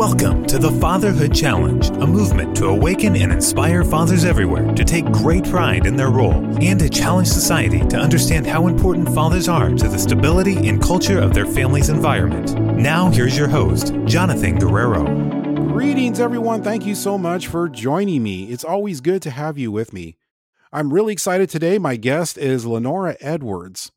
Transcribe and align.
Welcome 0.00 0.46
to 0.46 0.58
the 0.58 0.70
Fatherhood 0.70 1.34
Challenge, 1.34 1.90
a 1.90 2.06
movement 2.06 2.56
to 2.56 2.68
awaken 2.68 3.16
and 3.16 3.30
inspire 3.30 3.84
fathers 3.84 4.24
everywhere 4.24 4.72
to 4.72 4.82
take 4.82 5.04
great 5.12 5.44
pride 5.44 5.84
in 5.84 5.94
their 5.94 6.08
role 6.08 6.42
and 6.62 6.80
to 6.80 6.88
challenge 6.88 7.28
society 7.28 7.86
to 7.88 7.98
understand 7.98 8.46
how 8.46 8.66
important 8.66 9.14
fathers 9.14 9.46
are 9.46 9.68
to 9.68 9.88
the 9.88 9.98
stability 9.98 10.66
and 10.66 10.80
culture 10.80 11.18
of 11.18 11.34
their 11.34 11.44
family's 11.44 11.90
environment. 11.90 12.58
Now, 12.78 13.10
here's 13.10 13.36
your 13.36 13.48
host, 13.48 13.92
Jonathan 14.06 14.58
Guerrero. 14.58 15.04
Greetings, 15.68 16.18
everyone. 16.18 16.62
Thank 16.62 16.86
you 16.86 16.94
so 16.94 17.18
much 17.18 17.48
for 17.48 17.68
joining 17.68 18.22
me. 18.22 18.44
It's 18.44 18.64
always 18.64 19.02
good 19.02 19.20
to 19.20 19.30
have 19.30 19.58
you 19.58 19.70
with 19.70 19.92
me. 19.92 20.16
I'm 20.72 20.94
really 20.94 21.12
excited 21.12 21.50
today. 21.50 21.76
My 21.76 21.96
guest 21.96 22.38
is 22.38 22.64
Lenora 22.64 23.18
Edwards. 23.20 23.92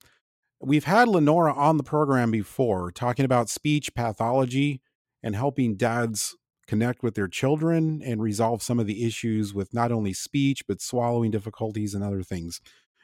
We've 0.60 0.84
had 0.84 1.08
Lenora 1.08 1.54
on 1.54 1.78
the 1.78 1.84
program 1.84 2.30
before 2.30 2.92
talking 2.92 3.24
about 3.24 3.48
speech 3.48 3.96
pathology 3.96 4.82
and 5.24 5.36
helping 5.36 5.76
dads 5.76 6.36
connect 6.68 7.04
with 7.04 7.16
their 7.16 7.28
children 7.28 8.02
and 8.04 8.22
resolve 8.22 8.62
some 8.62 8.80
of 8.80 8.88
the 8.88 9.06
issues 9.06 9.54
with 9.54 9.74
not 9.74 9.92
only 9.92 10.14
speech, 10.14 10.64
but 10.68 10.82
swallowing 10.82 11.32
difficulties 11.32 11.94
and 11.94 12.04
other 12.04 12.24
things. 12.24 12.62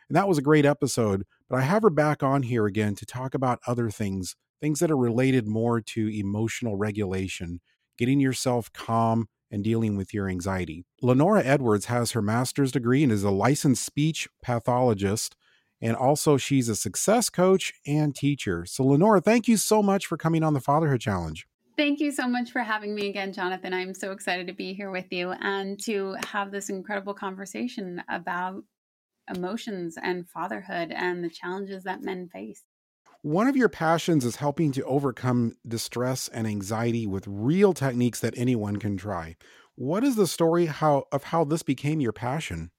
And 0.09 0.15
that 0.15 0.27
was 0.27 0.37
a 0.37 0.43
great 0.43 0.65
episode. 0.65 1.25
But 1.49 1.59
I 1.59 1.63
have 1.63 1.83
her 1.83 1.89
back 1.89 2.23
on 2.23 2.43
here 2.43 2.65
again 2.65 2.95
to 2.95 3.05
talk 3.05 3.33
about 3.33 3.59
other 3.67 3.89
things, 3.89 4.35
things 4.61 4.79
that 4.79 4.91
are 4.91 4.97
related 4.97 5.47
more 5.47 5.81
to 5.81 6.07
emotional 6.07 6.77
regulation, 6.77 7.59
getting 7.97 8.19
yourself 8.19 8.71
calm 8.73 9.27
and 9.51 9.63
dealing 9.63 9.97
with 9.97 10.13
your 10.13 10.29
anxiety. 10.29 10.85
Lenora 11.01 11.43
Edwards 11.43 11.85
has 11.85 12.11
her 12.11 12.21
master's 12.21 12.71
degree 12.71 13.03
and 13.03 13.11
is 13.11 13.23
a 13.23 13.31
licensed 13.31 13.83
speech 13.83 14.27
pathologist. 14.43 15.35
And 15.81 15.95
also, 15.95 16.35
she's 16.37 16.67
a 16.67 16.75
success 16.75 17.29
coach 17.29 17.73
and 17.87 18.13
teacher. 18.13 18.65
So, 18.65 18.83
Lenora, 18.83 19.21
thank 19.21 19.47
you 19.47 19.55
so 19.55 19.81
much 19.81 20.05
for 20.05 20.17
coming 20.17 20.43
on 20.43 20.53
the 20.53 20.59
Fatherhood 20.59 20.99
Challenge. 20.99 21.47
Thank 21.79 22.01
you 22.01 22.11
so 22.11 22.27
much 22.27 22.51
for 22.51 22.59
having 22.59 22.93
me 22.93 23.07
again, 23.07 23.31
Jonathan. 23.31 23.73
I'm 23.73 23.93
so 23.93 24.11
excited 24.11 24.47
to 24.47 24.53
be 24.53 24.73
here 24.73 24.91
with 24.91 25.05
you 25.11 25.31
and 25.31 25.81
to 25.85 26.17
have 26.27 26.51
this 26.51 26.69
incredible 26.69 27.13
conversation 27.13 28.03
about 28.09 28.63
emotions 29.33 29.95
and 30.03 30.27
fatherhood 30.27 30.91
and 30.91 31.23
the 31.23 31.29
challenges 31.29 31.85
that 31.85 32.01
men 32.01 32.27
face. 32.33 32.65
One 33.21 33.47
of 33.47 33.55
your 33.55 33.69
passions 33.69 34.25
is 34.25 34.35
helping 34.35 34.73
to 34.73 34.83
overcome 34.83 35.55
distress 35.65 36.27
and 36.27 36.45
anxiety 36.45 37.07
with 37.07 37.23
real 37.25 37.73
techniques 37.73 38.19
that 38.19 38.37
anyone 38.37 38.75
can 38.75 38.97
try. 38.97 39.37
What 39.75 40.03
is 40.03 40.17
the 40.17 40.27
story 40.27 40.65
how 40.65 41.05
of 41.13 41.23
how 41.23 41.45
this 41.45 41.63
became 41.63 42.01
your 42.01 42.11
passion? 42.11 42.71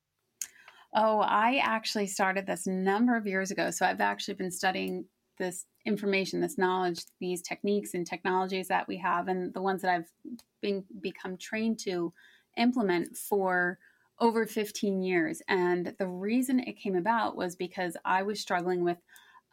Oh, 0.94 1.20
I 1.20 1.62
actually 1.64 2.08
started 2.08 2.46
this 2.46 2.66
a 2.66 2.70
number 2.70 3.16
of 3.16 3.26
years 3.26 3.50
ago. 3.50 3.70
So 3.70 3.86
I've 3.86 4.02
actually 4.02 4.34
been 4.34 4.50
studying 4.50 5.06
this 5.40 5.66
information, 5.84 6.40
this 6.40 6.58
knowledge, 6.58 7.04
these 7.18 7.42
techniques 7.42 7.94
and 7.94 8.06
technologies 8.06 8.68
that 8.68 8.86
we 8.86 8.98
have, 8.98 9.26
and 9.26 9.52
the 9.52 9.62
ones 9.62 9.82
that 9.82 9.90
I've 9.90 10.12
been 10.60 10.84
become 11.00 11.36
trained 11.36 11.80
to 11.80 12.12
implement 12.56 13.16
for 13.16 13.78
over 14.20 14.46
15 14.46 15.02
years. 15.02 15.42
And 15.48 15.94
the 15.98 16.06
reason 16.06 16.60
it 16.60 16.78
came 16.78 16.94
about 16.94 17.36
was 17.36 17.56
because 17.56 17.96
I 18.04 18.22
was 18.22 18.38
struggling 18.38 18.84
with 18.84 18.98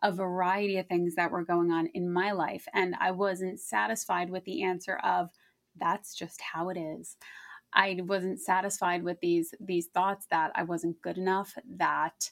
a 0.04 0.12
variety 0.12 0.78
of 0.78 0.88
things 0.88 1.16
that 1.16 1.32
were 1.32 1.44
going 1.44 1.72
on 1.72 1.88
in 1.96 2.12
my 2.12 2.32
life, 2.32 2.68
and 2.74 2.96
I 3.00 3.12
wasn't 3.12 3.60
satisfied 3.60 4.30
with 4.30 4.44
the 4.44 4.64
answer 4.64 4.98
of 4.98 5.30
that's 5.80 6.14
just 6.14 6.42
how 6.42 6.70
it 6.70 6.78
is. 6.78 7.18
I 7.74 8.00
wasn't 8.04 8.40
satisfied 8.40 9.04
with 9.04 9.20
these 9.22 9.54
these 9.60 9.88
thoughts 9.88 10.28
that 10.30 10.52
I 10.56 10.64
wasn't 10.64 11.02
good 11.02 11.18
enough, 11.18 11.56
that 11.78 12.30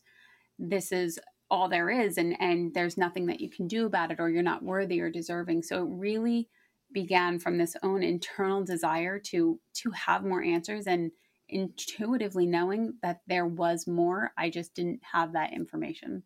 this 0.59 0.91
is 0.91 1.19
all 1.49 1.69
there 1.69 1.89
is 1.89 2.17
and 2.17 2.35
and 2.41 2.73
there's 2.73 2.97
nothing 2.97 3.27
that 3.27 3.39
you 3.39 3.49
can 3.49 3.67
do 3.67 3.85
about 3.85 4.11
it 4.11 4.19
or 4.19 4.29
you're 4.29 4.43
not 4.43 4.63
worthy 4.63 5.01
or 5.01 5.09
deserving. 5.09 5.63
So 5.63 5.83
it 5.83 5.89
really 5.89 6.49
began 6.91 7.39
from 7.39 7.57
this 7.57 7.75
own 7.83 8.03
internal 8.03 8.63
desire 8.63 9.19
to 9.19 9.59
to 9.73 9.91
have 9.91 10.23
more 10.23 10.43
answers 10.43 10.87
and 10.87 11.11
intuitively 11.47 12.45
knowing 12.45 12.95
that 13.01 13.21
there 13.27 13.45
was 13.45 13.87
more. 13.87 14.31
I 14.37 14.49
just 14.49 14.73
didn't 14.73 15.03
have 15.03 15.33
that 15.33 15.53
information. 15.53 16.23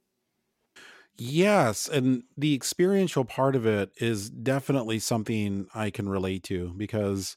Yes 1.17 1.89
and 1.89 2.23
the 2.38 2.53
experiential 2.55 3.25
part 3.25 3.55
of 3.55 3.65
it 3.65 3.91
is 3.97 4.29
definitely 4.29 4.99
something 4.99 5.67
i 5.75 5.89
can 5.89 6.07
relate 6.07 6.44
to 6.44 6.73
because 6.77 7.35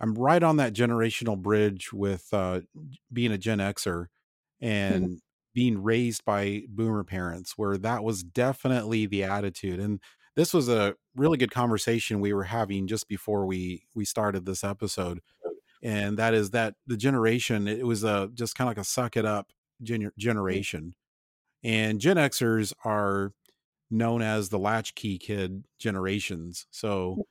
i'm 0.00 0.14
right 0.14 0.42
on 0.42 0.56
that 0.56 0.74
generational 0.74 1.40
bridge 1.40 1.92
with 1.92 2.32
uh, 2.34 2.62
being 3.12 3.32
a 3.32 3.38
gen 3.38 3.58
xer 3.58 4.06
and 4.60 5.20
being 5.54 5.82
raised 5.82 6.24
by 6.24 6.62
boomer 6.68 7.04
parents 7.04 7.54
where 7.56 7.76
that 7.78 8.04
was 8.04 8.22
definitely 8.22 9.06
the 9.06 9.24
attitude 9.24 9.80
and 9.80 10.00
this 10.36 10.54
was 10.54 10.68
a 10.68 10.94
really 11.16 11.36
good 11.36 11.50
conversation 11.50 12.20
we 12.20 12.32
were 12.32 12.44
having 12.44 12.86
just 12.86 13.08
before 13.08 13.46
we 13.46 13.82
we 13.94 14.04
started 14.04 14.46
this 14.46 14.62
episode 14.62 15.20
and 15.82 16.18
that 16.18 16.34
is 16.34 16.50
that 16.50 16.74
the 16.86 16.96
generation 16.96 17.66
it 17.66 17.86
was 17.86 18.04
a 18.04 18.30
just 18.34 18.54
kind 18.54 18.68
of 18.68 18.76
like 18.76 18.82
a 18.82 18.88
suck 18.88 19.16
it 19.16 19.24
up 19.24 19.48
gen- 19.82 20.12
generation 20.18 20.94
and 21.62 22.00
gen 22.00 22.16
xers 22.16 22.72
are 22.84 23.32
known 23.90 24.22
as 24.22 24.48
the 24.48 24.58
latchkey 24.58 25.18
kid 25.18 25.64
generations 25.78 26.66
so 26.70 27.24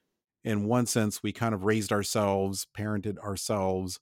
in 0.43 0.65
one 0.65 0.85
sense 0.85 1.23
we 1.23 1.31
kind 1.31 1.53
of 1.53 1.63
raised 1.63 1.91
ourselves 1.91 2.67
parented 2.77 3.17
ourselves 3.19 3.99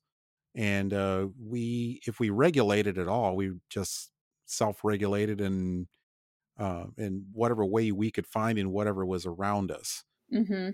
and 0.58 0.92
uh, 0.92 1.28
we 1.40 2.02
if 2.06 2.20
we 2.20 2.30
regulated 2.30 2.98
at 2.98 3.08
all 3.08 3.36
we 3.36 3.54
just 3.70 4.12
self-regulated 4.46 5.40
and 5.40 5.88
uh, 6.60 6.86
in 6.98 7.26
whatever 7.32 7.64
way 7.64 7.92
we 7.92 8.10
could 8.10 8.26
find 8.26 8.58
in 8.58 8.72
whatever 8.72 9.06
was 9.06 9.26
around 9.26 9.72
us 9.72 10.04
mm-hmm. 10.34 10.70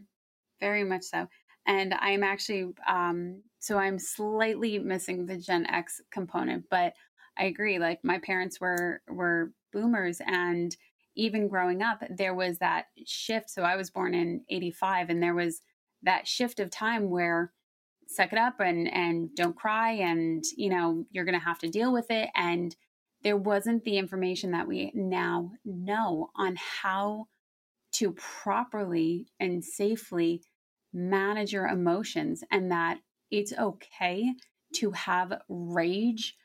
very 0.59 0.83
much 0.83 1.03
so 1.03 1.27
and 1.67 1.93
i'm 1.95 2.23
actually 2.23 2.71
um, 2.87 3.41
so 3.59 3.77
i'm 3.77 3.99
slightly 3.99 4.79
missing 4.79 5.25
the 5.25 5.37
gen 5.37 5.67
x 5.67 6.01
component 6.11 6.63
but 6.71 6.93
i 7.37 7.43
agree 7.43 7.77
like 7.77 7.99
my 8.03 8.17
parents 8.19 8.59
were 8.61 9.01
were 9.09 9.51
boomers 9.73 10.21
and 10.25 10.77
even 11.15 11.47
growing 11.47 11.81
up 11.83 12.01
there 12.09 12.33
was 12.33 12.57
that 12.59 12.85
shift 13.05 13.49
so 13.49 13.63
i 13.63 13.75
was 13.75 13.89
born 13.89 14.15
in 14.15 14.41
85 14.49 15.09
and 15.09 15.21
there 15.21 15.35
was 15.35 15.61
that 16.03 16.27
shift 16.27 16.59
of 16.59 16.69
time 16.69 17.09
where 17.09 17.51
suck 18.13 18.31
it 18.31 18.39
up 18.39 18.59
and 18.59 18.91
and 18.93 19.33
don't 19.35 19.55
cry 19.55 19.91
and 19.91 20.43
you 20.55 20.69
know 20.69 21.05
you're 21.11 21.25
going 21.25 21.39
to 21.39 21.45
have 21.45 21.59
to 21.59 21.69
deal 21.69 21.91
with 21.91 22.09
it. 22.09 22.29
And 22.35 22.75
there 23.23 23.37
wasn't 23.37 23.83
the 23.83 23.97
information 23.97 24.51
that 24.51 24.67
we 24.67 24.91
now 24.93 25.51
know 25.63 26.29
on 26.35 26.57
how 26.57 27.27
to 27.93 28.11
properly 28.13 29.27
and 29.39 29.63
safely 29.63 30.41
manage 30.93 31.53
your 31.53 31.67
emotions 31.67 32.43
and 32.51 32.71
that 32.71 32.99
it's 33.31 33.53
okay 33.53 34.33
to 34.75 34.91
have 34.91 35.41
rage 35.47 36.35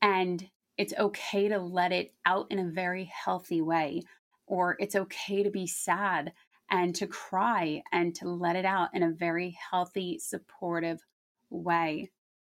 and 0.00 0.48
it's 0.78 0.94
okay 0.98 1.48
to 1.48 1.58
let 1.58 1.92
it 1.92 2.12
out 2.24 2.46
in 2.50 2.58
a 2.58 2.70
very 2.70 3.04
healthy 3.04 3.60
way 3.60 4.02
or 4.46 4.76
it's 4.78 4.94
okay 4.94 5.42
to 5.42 5.50
be 5.50 5.66
sad 5.66 6.32
and 6.70 6.94
to 6.96 7.06
cry 7.06 7.82
and 7.92 8.14
to 8.16 8.28
let 8.28 8.56
it 8.56 8.64
out 8.64 8.90
in 8.94 9.02
a 9.02 9.10
very 9.10 9.56
healthy, 9.70 10.18
supportive 10.18 11.00
way. 11.50 12.10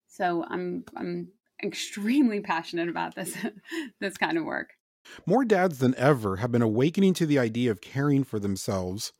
So 0.07 0.45
I'm 0.47 0.83
I'm 0.95 1.29
extremely 1.63 2.39
passionate 2.41 2.89
about 2.89 3.15
this 3.15 3.37
this 3.99 4.17
kind 4.17 4.37
of 4.37 4.45
work. 4.45 4.71
More 5.25 5.45
dads 5.45 5.79
than 5.79 5.95
ever 5.95 6.37
have 6.37 6.51
been 6.51 6.61
awakening 6.61 7.13
to 7.15 7.25
the 7.25 7.39
idea 7.39 7.71
of 7.71 7.81
caring 7.81 8.23
for 8.23 8.39
themselves. 8.39 9.13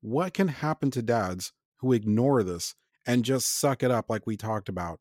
What 0.00 0.34
can 0.34 0.48
happen 0.48 0.90
to 0.92 1.02
dads 1.02 1.52
who 1.78 1.92
ignore 1.92 2.42
this 2.42 2.74
and 3.06 3.24
just 3.24 3.58
suck 3.58 3.82
it 3.82 3.90
up 3.90 4.10
like 4.10 4.26
we 4.26 4.36
talked 4.36 4.68
about? 4.68 5.00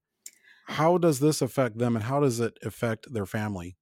How 0.67 0.97
does 0.97 1.19
this 1.19 1.41
affect 1.41 1.78
them 1.78 1.95
and 1.95 2.06
how 2.06 2.22
does 2.22 2.39
it 2.39 2.57
affect 2.63 3.12
their 3.13 3.25
family? 3.25 3.75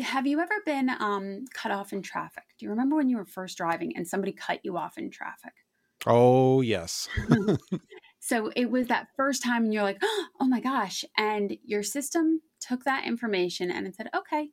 Have 0.00 0.26
you 0.26 0.40
ever 0.40 0.54
been 0.64 0.90
um, 0.90 1.44
cut 1.54 1.72
off 1.72 1.92
in 1.92 2.02
traffic? 2.02 2.44
Do 2.58 2.66
you 2.66 2.70
remember 2.70 2.96
when 2.96 3.08
you 3.08 3.16
were 3.16 3.24
first 3.24 3.56
driving 3.56 3.96
and 3.96 4.06
somebody 4.06 4.32
cut 4.32 4.60
you 4.62 4.76
off 4.76 4.98
in 4.98 5.10
traffic? 5.10 5.52
Oh, 6.06 6.60
yes. 6.60 7.08
so 8.20 8.50
it 8.56 8.70
was 8.70 8.88
that 8.88 9.08
first 9.16 9.42
time, 9.42 9.64
and 9.64 9.74
you're 9.74 9.82
like, 9.82 10.00
oh 10.40 10.46
my 10.46 10.60
gosh. 10.60 11.04
And 11.16 11.56
your 11.64 11.82
system 11.82 12.42
took 12.60 12.84
that 12.84 13.06
information 13.06 13.70
and 13.70 13.86
it 13.86 13.96
said, 13.96 14.10
okay, 14.14 14.50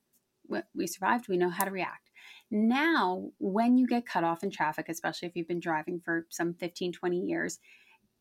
we 0.73 0.87
survived. 0.87 1.27
We 1.27 1.37
know 1.37 1.49
how 1.49 1.65
to 1.65 1.71
react. 1.71 2.09
Now, 2.49 3.31
when 3.39 3.77
you 3.77 3.87
get 3.87 4.05
cut 4.05 4.23
off 4.23 4.43
in 4.43 4.49
traffic, 4.49 4.87
especially 4.87 5.27
if 5.27 5.35
you've 5.35 5.47
been 5.47 5.59
driving 5.59 5.99
for 5.99 6.25
some 6.29 6.53
15, 6.53 6.93
20 6.93 7.17
years, 7.19 7.59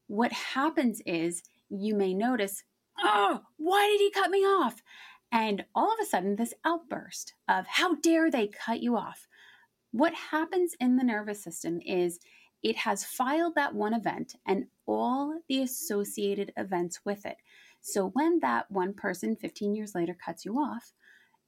what 0.09 0.33
happens 0.33 1.01
is 1.07 1.43
you 1.69 1.95
may 1.95 2.13
notice, 2.13 2.65
oh, 2.99 3.41
why 3.57 3.87
did 3.89 4.01
he 4.01 4.11
cut 4.11 4.31
me 4.31 4.39
off? 4.39 4.83
And 5.33 5.65
all 5.75 5.93
of 5.93 5.99
a 6.01 6.07
sudden, 6.07 6.37
this 6.37 6.55
outburst 6.65 7.35
of 7.49 7.67
how 7.67 7.97
dare 7.97 8.31
they 8.31 8.49
cut 8.49 8.81
you 8.81 8.97
off. 8.97 9.27
What 9.91 10.15
happens 10.15 10.75
in 10.81 10.97
the 10.97 11.05
nervous 11.05 11.43
system 11.43 11.81
is 11.85 12.21
it 12.63 12.77
has 12.77 13.05
filed 13.05 13.55
that 13.55 13.75
one 13.75 13.95
event 13.95 14.35
and 14.47 14.67
all 14.87 15.41
the 15.49 15.63
associated 15.63 16.53
events 16.57 17.01
with 17.05 17.27
it. 17.27 17.37
So 17.81 18.09
when 18.09 18.41
that 18.41 18.71
one 18.71 18.95
person 18.95 19.37
15 19.37 19.75
years 19.75 19.95
later 19.95 20.15
cuts 20.15 20.45
you 20.45 20.55
off, 20.55 20.93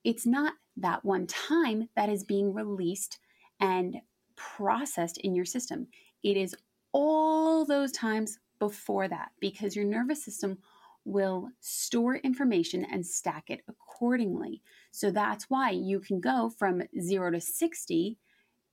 it's 0.04 0.26
not 0.26 0.54
that 0.76 1.04
one 1.04 1.26
time 1.26 1.88
that 1.96 2.08
is 2.08 2.24
being 2.24 2.54
released 2.54 3.18
and 3.60 3.96
processed 4.36 5.18
in 5.18 5.34
your 5.34 5.44
system. 5.44 5.88
It 6.22 6.36
is 6.36 6.54
all 6.92 7.64
those 7.64 7.92
times 7.92 8.38
before 8.58 9.08
that 9.08 9.30
because 9.40 9.74
your 9.74 9.84
nervous 9.84 10.24
system 10.24 10.58
will 11.08 11.48
store 11.60 12.16
information 12.16 12.84
and 12.84 13.04
stack 13.04 13.44
it 13.48 13.62
accordingly. 13.68 14.62
So 14.90 15.10
that's 15.10 15.44
why 15.48 15.70
you 15.70 16.00
can 16.00 16.20
go 16.20 16.50
from 16.58 16.82
zero 17.00 17.30
to 17.30 17.40
60 17.40 18.18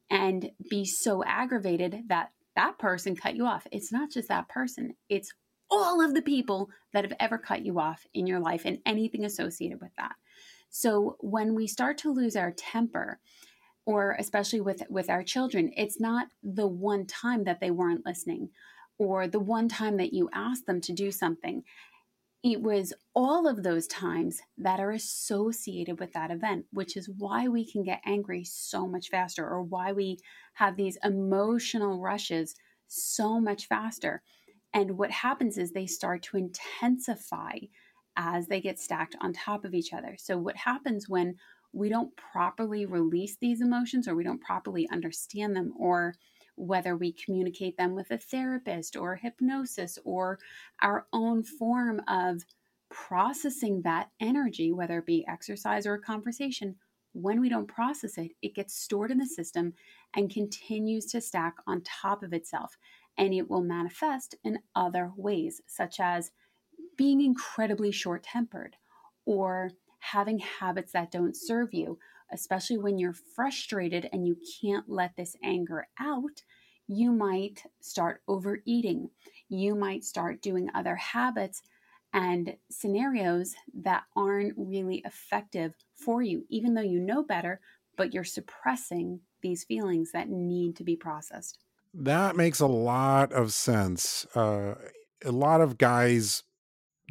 and 0.09 0.51
be 0.69 0.85
so 0.85 1.23
aggravated 1.25 2.03
that 2.07 2.31
that 2.55 2.77
person 2.77 3.15
cut 3.15 3.35
you 3.35 3.45
off. 3.45 3.67
It's 3.71 3.91
not 3.91 4.11
just 4.11 4.27
that 4.29 4.49
person, 4.49 4.95
it's 5.09 5.33
all 5.69 6.03
of 6.03 6.13
the 6.13 6.21
people 6.21 6.69
that 6.93 7.03
have 7.03 7.17
ever 7.19 7.37
cut 7.37 7.65
you 7.65 7.79
off 7.79 8.05
in 8.13 8.27
your 8.27 8.39
life 8.39 8.63
and 8.65 8.79
anything 8.85 9.25
associated 9.25 9.81
with 9.81 9.91
that. 9.97 10.13
So 10.69 11.17
when 11.19 11.55
we 11.55 11.67
start 11.67 11.97
to 11.99 12.13
lose 12.13 12.35
our 12.35 12.51
temper, 12.51 13.19
or 13.85 14.15
especially 14.19 14.61
with 14.61 14.83
with 14.89 15.09
our 15.09 15.23
children, 15.23 15.71
it's 15.77 15.99
not 15.99 16.27
the 16.43 16.67
one 16.67 17.05
time 17.05 17.43
that 17.43 17.59
they 17.59 17.71
weren't 17.71 18.05
listening 18.05 18.49
or 18.97 19.27
the 19.27 19.39
one 19.39 19.67
time 19.67 19.97
that 19.97 20.13
you 20.13 20.29
asked 20.33 20.65
them 20.65 20.81
to 20.81 20.93
do 20.93 21.11
something. 21.11 21.63
It 22.45 22.61
was 22.61 22.93
all 23.15 23.47
of 23.47 23.63
those 23.63 23.87
times 23.87 24.39
that 24.59 24.79
are 24.79 24.91
associated 24.91 25.99
with 25.99 26.13
that 26.13 26.29
event, 26.29 26.67
which 26.71 26.95
is 26.95 27.09
why 27.09 27.47
we 27.47 27.65
can 27.65 27.81
get 27.81 28.03
angry 28.05 28.43
so 28.43 28.87
much 28.87 29.09
faster 29.09 29.43
or 29.43 29.63
why 29.63 29.93
we 29.93 30.19
have 30.53 30.77
these 30.77 30.95
emotional 31.03 31.99
rushes 31.99 32.53
so 32.87 33.39
much 33.41 33.67
faster. 33.67 34.21
And 34.75 34.95
what 34.99 35.09
happens 35.09 35.57
is 35.57 35.71
they 35.71 35.87
start 35.87 36.21
to 36.25 36.37
intensify 36.37 37.57
as 38.15 38.45
they 38.47 38.61
get 38.61 38.77
stacked 38.77 39.15
on 39.21 39.33
top 39.33 39.65
of 39.65 39.73
each 39.73 39.91
other. 39.91 40.15
So, 40.19 40.37
what 40.37 40.55
happens 40.55 41.09
when 41.09 41.37
we 41.73 41.89
don't 41.89 42.15
properly 42.15 42.85
release 42.85 43.37
these 43.41 43.59
emotions 43.59 44.07
or 44.07 44.13
we 44.13 44.23
don't 44.23 44.39
properly 44.39 44.87
understand 44.91 45.55
them, 45.55 45.73
or 45.79 46.13
whether 46.55 46.95
we 46.95 47.11
communicate 47.11 47.77
them 47.77 47.95
with 47.95 48.11
a 48.11 48.17
therapist 48.17 48.95
or 48.95 49.15
hypnosis 49.15 49.97
or 50.03 50.39
our 50.81 51.05
own 51.13 51.43
form 51.43 52.01
of 52.07 52.43
processing 52.89 53.81
that 53.81 54.09
energy, 54.19 54.71
whether 54.71 54.99
it 54.99 55.05
be 55.05 55.25
exercise 55.27 55.85
or 55.85 55.95
a 55.95 56.01
conversation, 56.01 56.75
when 57.13 57.39
we 57.39 57.49
don't 57.49 57.67
process 57.67 58.17
it, 58.17 58.31
it 58.41 58.55
gets 58.55 58.75
stored 58.75 59.11
in 59.11 59.17
the 59.17 59.25
system 59.25 59.73
and 60.15 60.33
continues 60.33 61.05
to 61.05 61.21
stack 61.21 61.55
on 61.65 61.81
top 61.81 62.23
of 62.23 62.33
itself. 62.33 62.77
And 63.17 63.33
it 63.33 63.49
will 63.49 63.61
manifest 63.61 64.35
in 64.43 64.59
other 64.75 65.11
ways, 65.15 65.61
such 65.67 65.99
as 65.99 66.31
being 66.97 67.21
incredibly 67.21 67.91
short 67.91 68.23
tempered 68.23 68.75
or 69.25 69.71
having 69.99 70.39
habits 70.39 70.91
that 70.91 71.11
don't 71.11 71.35
serve 71.35 71.73
you, 71.73 71.97
especially 72.31 72.77
when 72.77 72.97
you're 72.97 73.13
frustrated 73.13 74.09
and 74.11 74.27
you 74.27 74.37
can't 74.61 74.89
let 74.89 75.15
this 75.15 75.35
anger 75.43 75.87
out. 75.99 76.43
You 76.87 77.11
might 77.11 77.63
start 77.81 78.21
overeating. 78.27 79.09
You 79.49 79.75
might 79.75 80.03
start 80.03 80.41
doing 80.41 80.69
other 80.73 80.95
habits 80.95 81.61
and 82.13 82.55
scenarios 82.69 83.55
that 83.81 84.03
aren't 84.15 84.53
really 84.57 85.01
effective 85.05 85.73
for 85.95 86.21
you, 86.21 86.45
even 86.49 86.73
though 86.73 86.81
you 86.81 86.99
know 86.99 87.23
better, 87.23 87.59
but 87.97 88.13
you're 88.13 88.23
suppressing 88.23 89.19
these 89.41 89.63
feelings 89.63 90.11
that 90.13 90.29
need 90.29 90.75
to 90.77 90.83
be 90.83 90.95
processed. 90.95 91.59
That 91.93 92.35
makes 92.35 92.59
a 92.59 92.67
lot 92.67 93.33
of 93.33 93.53
sense. 93.53 94.25
Uh, 94.35 94.75
a 95.23 95.31
lot 95.31 95.61
of 95.61 95.77
guys 95.77 96.43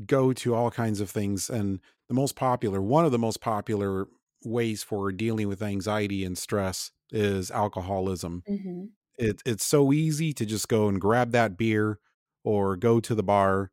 go 0.06 0.32
to 0.32 0.54
all 0.54 0.70
kinds 0.70 1.00
of 1.00 1.10
things 1.10 1.48
and 1.48 1.80
the 2.08 2.14
most 2.14 2.36
popular 2.36 2.82
one 2.82 3.04
of 3.04 3.12
the 3.12 3.18
most 3.18 3.40
popular 3.40 4.08
ways 4.44 4.82
for 4.82 5.10
dealing 5.12 5.48
with 5.48 5.62
anxiety 5.62 6.24
and 6.24 6.36
stress 6.36 6.90
is 7.10 7.50
alcoholism. 7.50 8.42
Mm-hmm. 8.48 8.84
it, 9.18 9.40
it's 9.44 9.64
so 9.64 9.92
easy 9.92 10.32
to 10.32 10.46
just 10.46 10.68
go 10.68 10.88
and 10.88 11.00
grab 11.00 11.32
that 11.32 11.56
beer 11.56 11.98
or 12.44 12.76
go 12.76 13.00
to 13.00 13.14
the 13.14 13.22
bar 13.22 13.70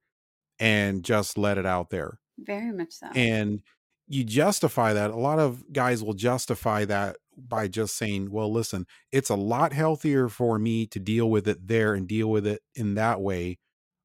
and 0.60 1.04
just 1.04 1.38
let 1.38 1.58
it 1.58 1.66
out 1.66 1.90
there. 1.90 2.20
Very 2.38 2.72
much 2.72 2.92
so. 2.94 3.08
And 3.16 3.62
you 4.08 4.24
justify 4.26 4.94
that 4.94 5.12
a 5.12 5.16
lot 5.16 5.40
of 5.40 5.64
guys 5.72 6.04
will 6.04 6.14
justify 6.14 6.86
that 6.86 7.16
by 7.38 7.68
just 7.68 7.98
saying 7.98 8.30
well 8.30 8.52
listen 8.52 8.86
it's 9.12 9.30
a 9.30 9.36
lot 9.36 9.72
healthier 9.72 10.28
for 10.28 10.60
me 10.60 10.86
to 10.86 11.00
deal 11.00 11.30
with 11.30 11.48
it 11.48 11.68
there 11.68 11.94
and 11.94 12.08
deal 12.08 12.30
with 12.30 12.46
it 12.46 12.62
in 12.76 12.96
that 12.96 13.22
way 13.22 13.58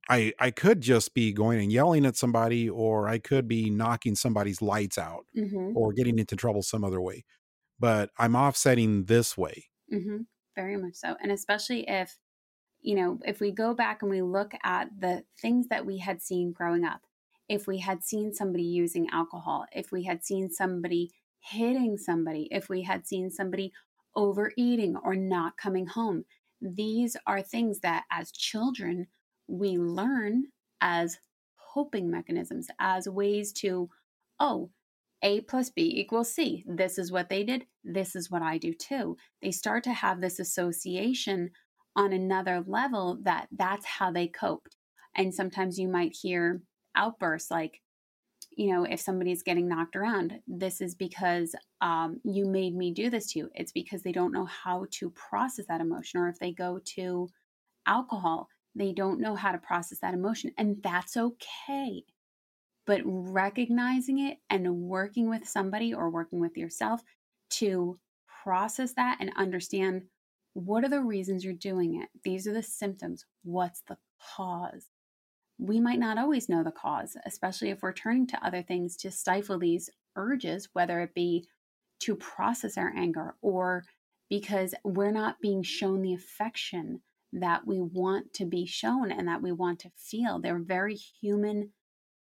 I 0.08 0.32
I 0.38 0.50
could 0.50 0.81
just 0.81 1.14
be 1.14 1.32
going 1.32 1.61
and 1.61 1.73
yelling 1.73 2.06
at 2.06 2.17
somebody, 2.17 2.69
or 2.69 3.08
I 3.08 3.19
could 3.19 3.49
be 3.49 3.70
knocking 3.70 4.14
somebody's 4.14 4.62
lights 4.62 4.99
out, 4.99 5.26
mm-hmm. 5.37 5.76
or 5.76 5.93
getting 5.93 6.19
into 6.19 6.37
trouble 6.37 6.62
some 6.62 6.85
other 6.85 7.00
way. 7.00 7.25
But 7.79 8.11
I'm 8.19 8.37
offsetting 8.37 9.05
this 9.05 9.37
way. 9.37 9.67
Mm-hmm. 9.93 10.19
Very 10.55 10.76
much 10.76 10.94
so, 10.94 11.17
and 11.23 11.31
especially 11.31 11.88
if 11.88 12.19
you 12.81 12.94
know 12.94 13.19
if 13.25 13.41
we 13.41 13.50
go 13.50 13.75
back 13.75 14.03
and 14.03 14.11
we 14.11 14.23
look 14.23 14.53
at 14.62 14.88
the 14.99 15.25
things 15.41 15.69
that 15.69 15.85
we 15.85 15.99
had 15.99 16.23
seen 16.23 16.53
growing 16.53 16.85
up, 16.85 17.03
if 17.49 17.67
we 17.67 17.79
had 17.79 18.05
seen 18.05 18.32
somebody 18.32 18.64
using 18.64 19.08
alcohol, 19.12 19.67
if 19.73 19.93
we 19.93 20.05
had 20.05 20.25
seen 20.25 20.50
somebody 20.50 21.11
hitting 21.41 21.97
somebody, 21.97 22.49
if 22.50 22.69
we 22.69 22.82
had 22.82 23.06
seen 23.06 23.31
somebody 23.31 23.73
overeating 24.14 24.97
or 24.97 25.14
not 25.14 25.56
coming 25.56 25.87
home, 25.87 26.25
these 26.61 27.17
are 27.26 27.43
things 27.43 27.81
that 27.81 28.05
as 28.11 28.32
children 28.32 29.06
we 29.48 29.78
learn 29.78 30.44
as 30.81 31.19
coping 31.75 32.10
mechanisms, 32.10 32.69
as 32.78 33.08
ways 33.08 33.52
to, 33.52 33.90
oh, 34.40 34.70
A 35.22 35.40
plus 35.43 35.70
B 35.70 35.93
equals 35.96 36.32
C. 36.32 36.64
This 36.66 36.98
is 36.98 37.12
what 37.12 37.28
they 37.28 37.44
did. 37.44 37.66
This 37.84 38.16
is 38.16 38.31
what 38.31 38.43
I 38.43 38.58
do 38.58 38.72
too. 38.72 39.16
They 39.43 39.50
start 39.50 39.84
to 39.84 39.93
have 39.93 40.20
this 40.20 40.38
association 40.38 41.50
on 41.94 42.12
another 42.12 42.62
level 42.66 43.19
that 43.22 43.48
that's 43.50 43.87
how 43.87 44.10
they 44.10 44.26
coped. 44.26 44.76
And 45.14 45.34
sometimes 45.34 45.78
you 45.78 45.88
might 45.88 46.16
hear 46.20 46.60
outbursts 46.94 47.50
like, 47.50 47.81
you 48.56 48.72
know, 48.72 48.84
if 48.84 49.00
somebody's 49.00 49.43
getting 49.43 49.69
knocked 49.69 49.96
around, 49.96 50.40
this 50.46 50.81
is 50.81 50.94
because 50.94 51.54
um, 51.81 52.20
you 52.25 52.46
made 52.46 52.75
me 52.75 52.90
do 52.93 53.10
this 53.10 53.32
to 53.32 53.40
you. 53.40 53.50
It's 53.54 53.72
because 53.72 54.02
they 54.02 54.12
don't 54.12 54.32
know 54.32 54.46
how 54.46 54.87
to 54.93 55.10
process 55.10 55.66
that 55.69 55.81
emotion. 55.81 56.20
Or 56.20 56.28
if 56.28 56.38
they 56.38 56.52
go 56.52 56.81
to 56.96 57.28
alcohol, 57.87 58.48
they 58.76 58.93
don't 58.93 59.20
know 59.20 59.34
how 59.34 59.52
to 59.52 59.58
process 59.58 60.00
that 60.00 60.14
emotion, 60.14 60.52
and 60.58 60.82
that's 60.82 61.17
okay. 61.17 62.05
But 62.87 63.00
recognizing 63.05 64.20
it 64.20 64.38
and 64.49 64.82
working 64.82 65.28
with 65.28 65.49
somebody 65.49 65.93
or 65.93 66.11
working 66.11 66.40
with 66.40 66.56
yourself 66.56 67.02
to 67.50 67.99
process 68.44 68.93
that 68.94 69.19
and 69.20 69.32
understand 69.37 70.02
what 70.52 70.84
are 70.84 70.88
the 70.88 71.02
reasons 71.02 71.44
you're 71.44 71.55
doing 71.55 72.00
it? 72.00 72.08
These 72.23 72.46
are 72.46 72.52
the 72.52 72.62
symptoms. 72.62 73.25
What's 73.43 73.82
the 73.88 73.96
cause? 74.37 74.87
We 75.58 75.81
might 75.81 75.99
not 75.99 76.19
always 76.19 76.49
know 76.49 76.62
the 76.62 76.70
cause, 76.70 77.17
especially 77.27 77.70
if 77.70 77.82
we're 77.82 77.93
turning 77.93 78.27
to 78.29 78.46
other 78.46 78.62
things 78.62 78.96
to 78.98 79.10
stifle 79.10 79.58
these 79.58 79.91
urges, 80.17 80.69
whether 80.74 81.01
it 81.01 81.15
be 81.15 81.48
to 82.01 82.15
process 82.15 82.77
our 82.79 82.93
anger 82.96 83.34
or 83.41 83.84
because 84.29 84.74
we're 84.84 85.10
not 85.10 85.41
being 85.41 85.62
shown 85.62 86.03
the 86.03 86.15
affection 86.15 87.01
that 87.33 87.67
we 87.67 87.81
want 87.81 88.33
to 88.35 88.45
be 88.45 88.67
shown 88.67 89.11
and 89.11 89.29
that 89.29 89.43
we 89.43 89.53
want 89.53 89.81
to 89.81 89.91
feel. 89.97 90.41
They're 90.41 90.59
very 90.59 90.95
human 90.95 91.71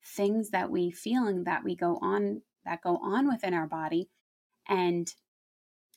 things 0.04 0.50
that 0.50 0.70
we 0.70 0.90
feel 0.90 1.26
and 1.26 1.46
that 1.46 1.64
we 1.64 1.74
go 1.74 1.98
on 2.02 2.42
that 2.64 2.82
go 2.82 2.98
on 2.98 3.28
within 3.28 3.54
our 3.54 3.66
body. 3.66 4.08
And 4.68 5.12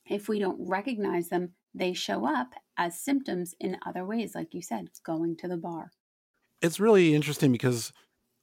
if 0.06 0.30
we 0.30 0.40
don't 0.40 0.68
recognize 0.68 1.30
them, 1.30 1.54
they 1.74 1.94
show 1.94 2.26
up 2.26 2.54
as 2.78 3.00
symptoms 3.00 3.54
in 3.60 3.78
other 3.86 4.06
ways, 4.06 4.34
like 4.36 4.54
you 4.54 4.62
said, 4.62 4.90
going 5.04 5.36
to 5.38 5.48
the 5.48 5.58
bar. 5.58 5.92
It's 6.62 6.80
really 6.80 7.16
interesting 7.16 7.52
because 7.52 7.92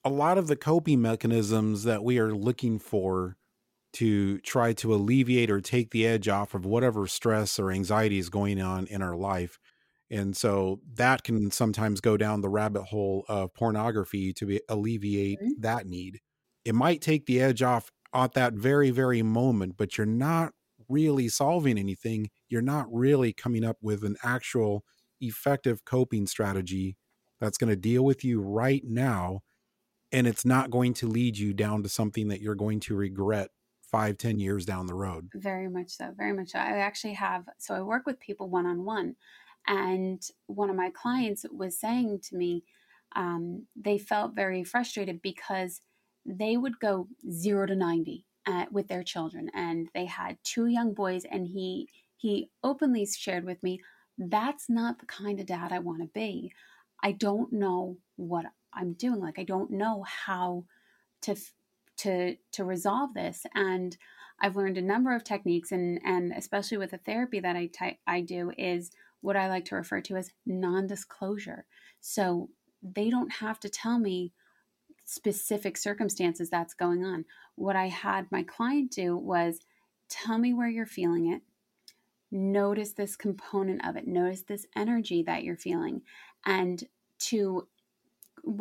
a 0.05 0.11
lot 0.11 0.39
of 0.39 0.47
the 0.47 0.57
coping 0.57 1.03
mechanisms 1.03 1.85
that 1.85 2.03
we 2.05 2.19
are 2.19 2.35
looking 2.35 2.79
for 2.79 3.37
to 3.95 4.39
try 4.41 4.73
to 4.75 4.95
alleviate 4.95 5.51
or 5.51 5.61
take 5.61 5.91
the 5.91 6.07
edge 6.07 6.29
off 6.29 6.55
of 6.55 6.65
whatever 6.65 7.07
stress 7.07 7.59
or 7.59 7.71
anxiety 7.71 8.19
is 8.19 8.29
going 8.29 8.61
on 8.61 8.87
in 8.87 9.03
our 9.03 9.17
life 9.17 9.59
and 10.11 10.37
so 10.37 10.81
that 10.95 11.25
can 11.25 11.51
sometimes 11.51 12.01
go 12.01 12.17
down 12.17 12.41
the 12.41 12.49
rabbit 12.49 12.85
hole 12.85 13.25
of 13.29 13.53
pornography 13.55 14.33
to 14.35 14.47
be, 14.47 14.61
alleviate 14.69 15.41
mm-hmm. 15.41 15.61
that 15.61 15.87
need. 15.87 16.21
It 16.65 16.75
might 16.75 17.01
take 17.01 17.27
the 17.27 17.41
edge 17.41 17.63
off 17.63 17.91
at 18.15 18.33
that 18.33 18.55
very 18.55 18.91
very 18.91 19.23
moment 19.23 19.77
but 19.77 19.99
you're 19.99 20.07
not 20.07 20.53
really 20.89 21.29
solving 21.29 21.79
anything. 21.79 22.31
You're 22.49 22.63
not 22.63 22.87
really 22.93 23.33
coming 23.33 23.65
up 23.65 23.77
with 23.83 24.05
an 24.05 24.17
actual 24.23 24.85
effective 25.21 25.85
coping 25.85 26.27
strategy 26.27 26.97
that's 27.41 27.59
going 27.59 27.71
to 27.71 27.77
deal 27.77 28.05
with 28.05 28.25
you 28.25 28.41
right 28.41 28.83
now 28.85 29.41
and 30.13 30.27
it's 30.27 30.45
not 30.45 30.71
going 30.71 30.95
to 30.95 31.09
lead 31.09 31.37
you 31.37 31.53
down 31.53 31.83
to 31.83 31.89
something 31.89 32.29
that 32.29 32.41
you're 32.41 32.55
going 32.55 32.81
to 32.81 32.95
regret 32.95 33.51
five 33.83 34.19
ten 34.19 34.39
years 34.39 34.65
down 34.65 34.87
the 34.87 34.95
road. 34.95 35.29
Very 35.35 35.69
much 35.69 35.91
so 35.91 36.13
very 36.17 36.33
much 36.33 36.51
so. 36.51 36.59
I 36.59 36.79
actually 36.79 37.15
have 37.15 37.45
so 37.59 37.75
i 37.75 37.81
work 37.81 38.07
with 38.07 38.21
people 38.21 38.49
one-on-one 38.49 39.17
and 39.67 40.23
one 40.47 40.71
of 40.71 40.77
my 40.77 40.91
clients 40.91 41.45
was 41.51 41.79
saying 41.79 42.21
to 42.25 42.37
me, 42.37 42.65
um, 43.15 43.67
they 43.75 43.99
felt 43.99 44.35
very 44.35 44.65
frustrated 44.65 45.23
because 45.23 45.81
they 46.25 46.57
would 46.57 46.79
go 46.81 47.09
zero 47.31 47.67
to 47.67 47.75
90 47.75 48.25
uh, 48.47 48.67
with 48.71 48.89
their 48.89 49.03
children. 49.03 49.51
And 49.55 49.89
they 49.95 50.07
had 50.07 50.39
two 50.45 50.67
young 50.67 50.93
boys, 50.93 51.25
and 51.31 51.47
he, 51.47 51.89
he 52.17 52.51
openly 52.63 53.07
shared 53.07 53.45
with 53.45 53.63
me, 53.63 53.81
that's 54.19 54.69
not 54.69 54.99
the 54.99 55.07
kind 55.07 55.41
of 55.41 55.47
dad 55.47 55.73
I 55.73 55.79
want 55.79 56.01
to 56.01 56.09
be. 56.09 56.53
I 57.03 57.13
don't 57.13 57.53
know 57.53 57.99
what 58.17 58.47
I'm 58.73 58.95
doing. 58.95 59.21
Like 59.21 59.39
I 59.39 59.45
don't 59.45 59.71
know 59.71 60.05
how 60.05 60.65
to 61.23 61.37
to 61.99 62.37
to 62.53 62.65
resolve 62.65 63.15
this 63.15 63.47
and 63.55 63.97
I've 64.41 64.57
learned 64.57 64.77
a 64.77 64.83
number 64.83 65.15
of 65.15 65.25
techniques 65.25 65.73
and 65.73 66.01
and 66.05 66.33
especially 66.33 66.77
with 66.77 66.91
the 66.91 66.99
therapy 66.99 67.41
that 67.41 67.57
I 67.57 67.71
I 68.07 68.21
do 68.21 68.53
is 68.57 68.91
what 69.27 69.37
I 69.37 69.49
like 69.49 69.65
to 69.65 69.75
refer 69.75 70.01
to 70.03 70.15
as 70.15 70.31
non-disclosure. 70.47 71.67
So 72.01 72.49
they 72.81 73.11
don't 73.11 73.33
have 73.33 73.59
to 73.59 73.69
tell 73.69 73.99
me 73.99 74.33
specific 75.05 75.77
circumstances 75.77 76.49
that's 76.49 76.75
going 76.75 77.05
on. 77.05 77.25
What 77.57 77.75
I 77.75 77.89
had 77.89 78.31
my 78.31 78.45
client 78.45 78.93
do 78.93 79.17
was 79.17 79.59
tell 80.09 80.39
me 80.39 80.55
where 80.55 80.69
you're 80.69 80.87
feeling 80.87 81.27
it. 81.33 81.43
Notice 82.31 82.93
this 82.93 83.17
component 83.17 83.85
of 83.85 83.97
it. 83.97 84.07
Notice 84.07 84.43
this 84.43 84.69
energy 84.77 85.25
that 85.25 85.43
you're 85.43 85.57
feeling 85.57 86.03
and 86.45 86.85
to 87.19 87.67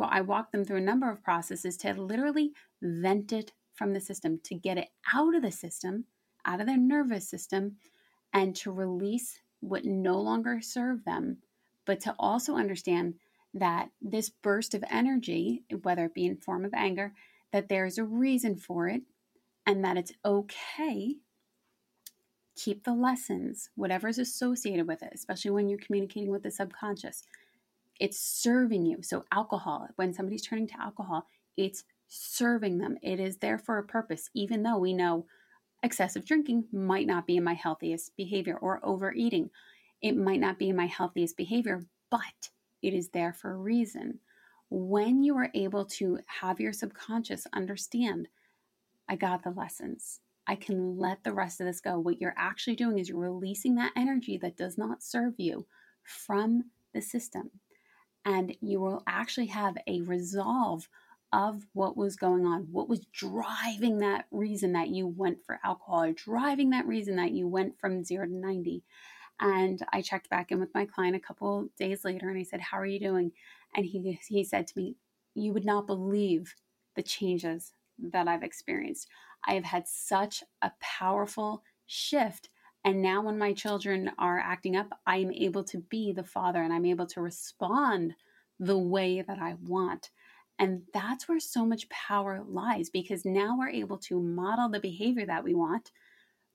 I 0.02 0.20
walk 0.22 0.50
them 0.50 0.64
through 0.64 0.78
a 0.78 0.80
number 0.80 1.08
of 1.08 1.22
processes 1.22 1.76
to 1.78 1.94
literally 1.94 2.50
vent 2.82 3.32
it 3.32 3.52
from 3.72 3.92
the 3.92 4.00
system, 4.00 4.40
to 4.42 4.56
get 4.56 4.78
it 4.78 4.88
out 5.14 5.36
of 5.36 5.42
the 5.42 5.52
system, 5.52 6.06
out 6.44 6.60
of 6.60 6.66
their 6.66 6.76
nervous 6.76 7.28
system, 7.28 7.76
and 8.32 8.56
to 8.56 8.72
release 8.72 9.38
what 9.60 9.84
no 9.84 10.20
longer 10.20 10.60
serve 10.60 11.04
them, 11.04 11.38
but 11.84 12.00
to 12.00 12.14
also 12.18 12.56
understand 12.56 13.14
that 13.54 13.90
this 14.02 14.28
burst 14.28 14.74
of 14.74 14.84
energy, 14.90 15.62
whether 15.82 16.06
it 16.06 16.14
be 16.14 16.26
in 16.26 16.36
form 16.36 16.64
of 16.64 16.74
anger, 16.74 17.12
that 17.52 17.68
there's 17.68 17.98
a 17.98 18.04
reason 18.04 18.56
for 18.56 18.88
it 18.88 19.02
and 19.66 19.84
that 19.84 19.96
it's 19.96 20.12
okay. 20.24 21.16
Keep 22.56 22.84
the 22.84 22.94
lessons, 22.94 23.70
whatever 23.74 24.08
is 24.08 24.18
associated 24.18 24.86
with 24.86 25.02
it, 25.02 25.12
especially 25.14 25.50
when 25.50 25.68
you're 25.68 25.78
communicating 25.78 26.30
with 26.30 26.42
the 26.42 26.50
subconscious 26.50 27.22
it's 28.00 28.20
serving 28.20 28.86
you. 28.86 28.98
So, 29.02 29.24
alcohol, 29.32 29.88
when 29.96 30.12
somebody's 30.12 30.42
turning 30.42 30.66
to 30.68 30.80
alcohol, 30.80 31.26
it's 31.56 31.84
serving 32.08 32.78
them. 32.78 32.96
It 33.02 33.20
is 33.20 33.38
there 33.38 33.58
for 33.58 33.78
a 33.78 33.84
purpose, 33.84 34.30
even 34.34 34.62
though 34.62 34.78
we 34.78 34.92
know 34.92 35.26
excessive 35.86 36.26
drinking 36.26 36.64
might 36.72 37.06
not 37.06 37.26
be 37.26 37.36
in 37.36 37.44
my 37.44 37.54
healthiest 37.54 38.16
behavior 38.16 38.58
or 38.60 38.80
overeating. 38.82 39.50
It 40.02 40.16
might 40.16 40.40
not 40.40 40.58
be 40.58 40.68
in 40.68 40.76
my 40.76 40.86
healthiest 40.86 41.36
behavior, 41.36 41.86
but 42.10 42.50
it 42.82 42.92
is 42.92 43.08
there 43.08 43.32
for 43.32 43.52
a 43.52 43.56
reason. 43.56 44.18
When 44.68 45.22
you 45.22 45.36
are 45.38 45.50
able 45.54 45.84
to 45.84 46.18
have 46.26 46.60
your 46.60 46.72
subconscious 46.72 47.46
understand, 47.54 48.28
I 49.08 49.16
got 49.16 49.42
the 49.42 49.50
lessons. 49.50 50.20
I 50.46 50.56
can 50.56 50.98
let 50.98 51.24
the 51.24 51.32
rest 51.32 51.60
of 51.60 51.66
this 51.66 51.80
go. 51.80 51.98
What 51.98 52.20
you're 52.20 52.34
actually 52.36 52.76
doing 52.76 52.98
is 52.98 53.08
you're 53.08 53.18
releasing 53.18 53.76
that 53.76 53.92
energy 53.96 54.36
that 54.38 54.56
does 54.56 54.76
not 54.76 55.02
serve 55.02 55.34
you 55.38 55.66
from 56.02 56.64
the 56.92 57.00
system 57.00 57.50
and 58.26 58.56
you 58.60 58.80
will 58.80 59.02
actually 59.06 59.46
have 59.46 59.78
a 59.86 60.02
resolve 60.02 60.88
of 61.36 61.66
what 61.74 61.98
was 61.98 62.16
going 62.16 62.46
on, 62.46 62.66
what 62.72 62.88
was 62.88 63.04
driving 63.12 63.98
that 63.98 64.24
reason 64.30 64.72
that 64.72 64.88
you 64.88 65.06
went 65.06 65.44
for 65.44 65.60
alcohol, 65.62 66.10
driving 66.16 66.70
that 66.70 66.86
reason 66.86 67.16
that 67.16 67.32
you 67.32 67.46
went 67.46 67.78
from 67.78 68.02
zero 68.02 68.26
to 68.26 68.34
90. 68.34 68.82
And 69.38 69.82
I 69.92 70.00
checked 70.00 70.30
back 70.30 70.50
in 70.50 70.58
with 70.58 70.74
my 70.74 70.86
client 70.86 71.14
a 71.14 71.20
couple 71.20 71.68
days 71.78 72.06
later 72.06 72.30
and 72.30 72.38
I 72.38 72.42
said, 72.42 72.62
How 72.62 72.78
are 72.78 72.86
you 72.86 72.98
doing? 72.98 73.32
And 73.76 73.84
he, 73.84 74.18
he 74.26 74.44
said 74.44 74.66
to 74.68 74.78
me, 74.78 74.96
You 75.34 75.52
would 75.52 75.66
not 75.66 75.86
believe 75.86 76.54
the 76.94 77.02
changes 77.02 77.74
that 77.98 78.28
I've 78.28 78.42
experienced. 78.42 79.06
I 79.46 79.54
have 79.54 79.64
had 79.64 79.86
such 79.86 80.42
a 80.62 80.72
powerful 80.80 81.62
shift 81.86 82.48
and 82.86 83.02
now, 83.02 83.20
when 83.20 83.36
my 83.36 83.52
children 83.52 84.12
are 84.16 84.38
acting 84.38 84.76
up, 84.76 84.86
I 85.04 85.16
am 85.16 85.32
able 85.32 85.64
to 85.64 85.78
be 85.78 86.12
the 86.12 86.22
father 86.22 86.62
and 86.62 86.72
I'm 86.72 86.84
able 86.86 87.06
to 87.06 87.20
respond 87.20 88.14
the 88.60 88.78
way 88.78 89.22
that 89.22 89.40
I 89.40 89.56
want. 89.60 90.10
And 90.58 90.82
that's 90.94 91.28
where 91.28 91.40
so 91.40 91.66
much 91.66 91.88
power 91.90 92.42
lies 92.48 92.88
because 92.88 93.24
now 93.24 93.56
we're 93.58 93.68
able 93.68 93.98
to 93.98 94.20
model 94.20 94.68
the 94.68 94.80
behavior 94.80 95.26
that 95.26 95.44
we 95.44 95.54
want 95.54 95.90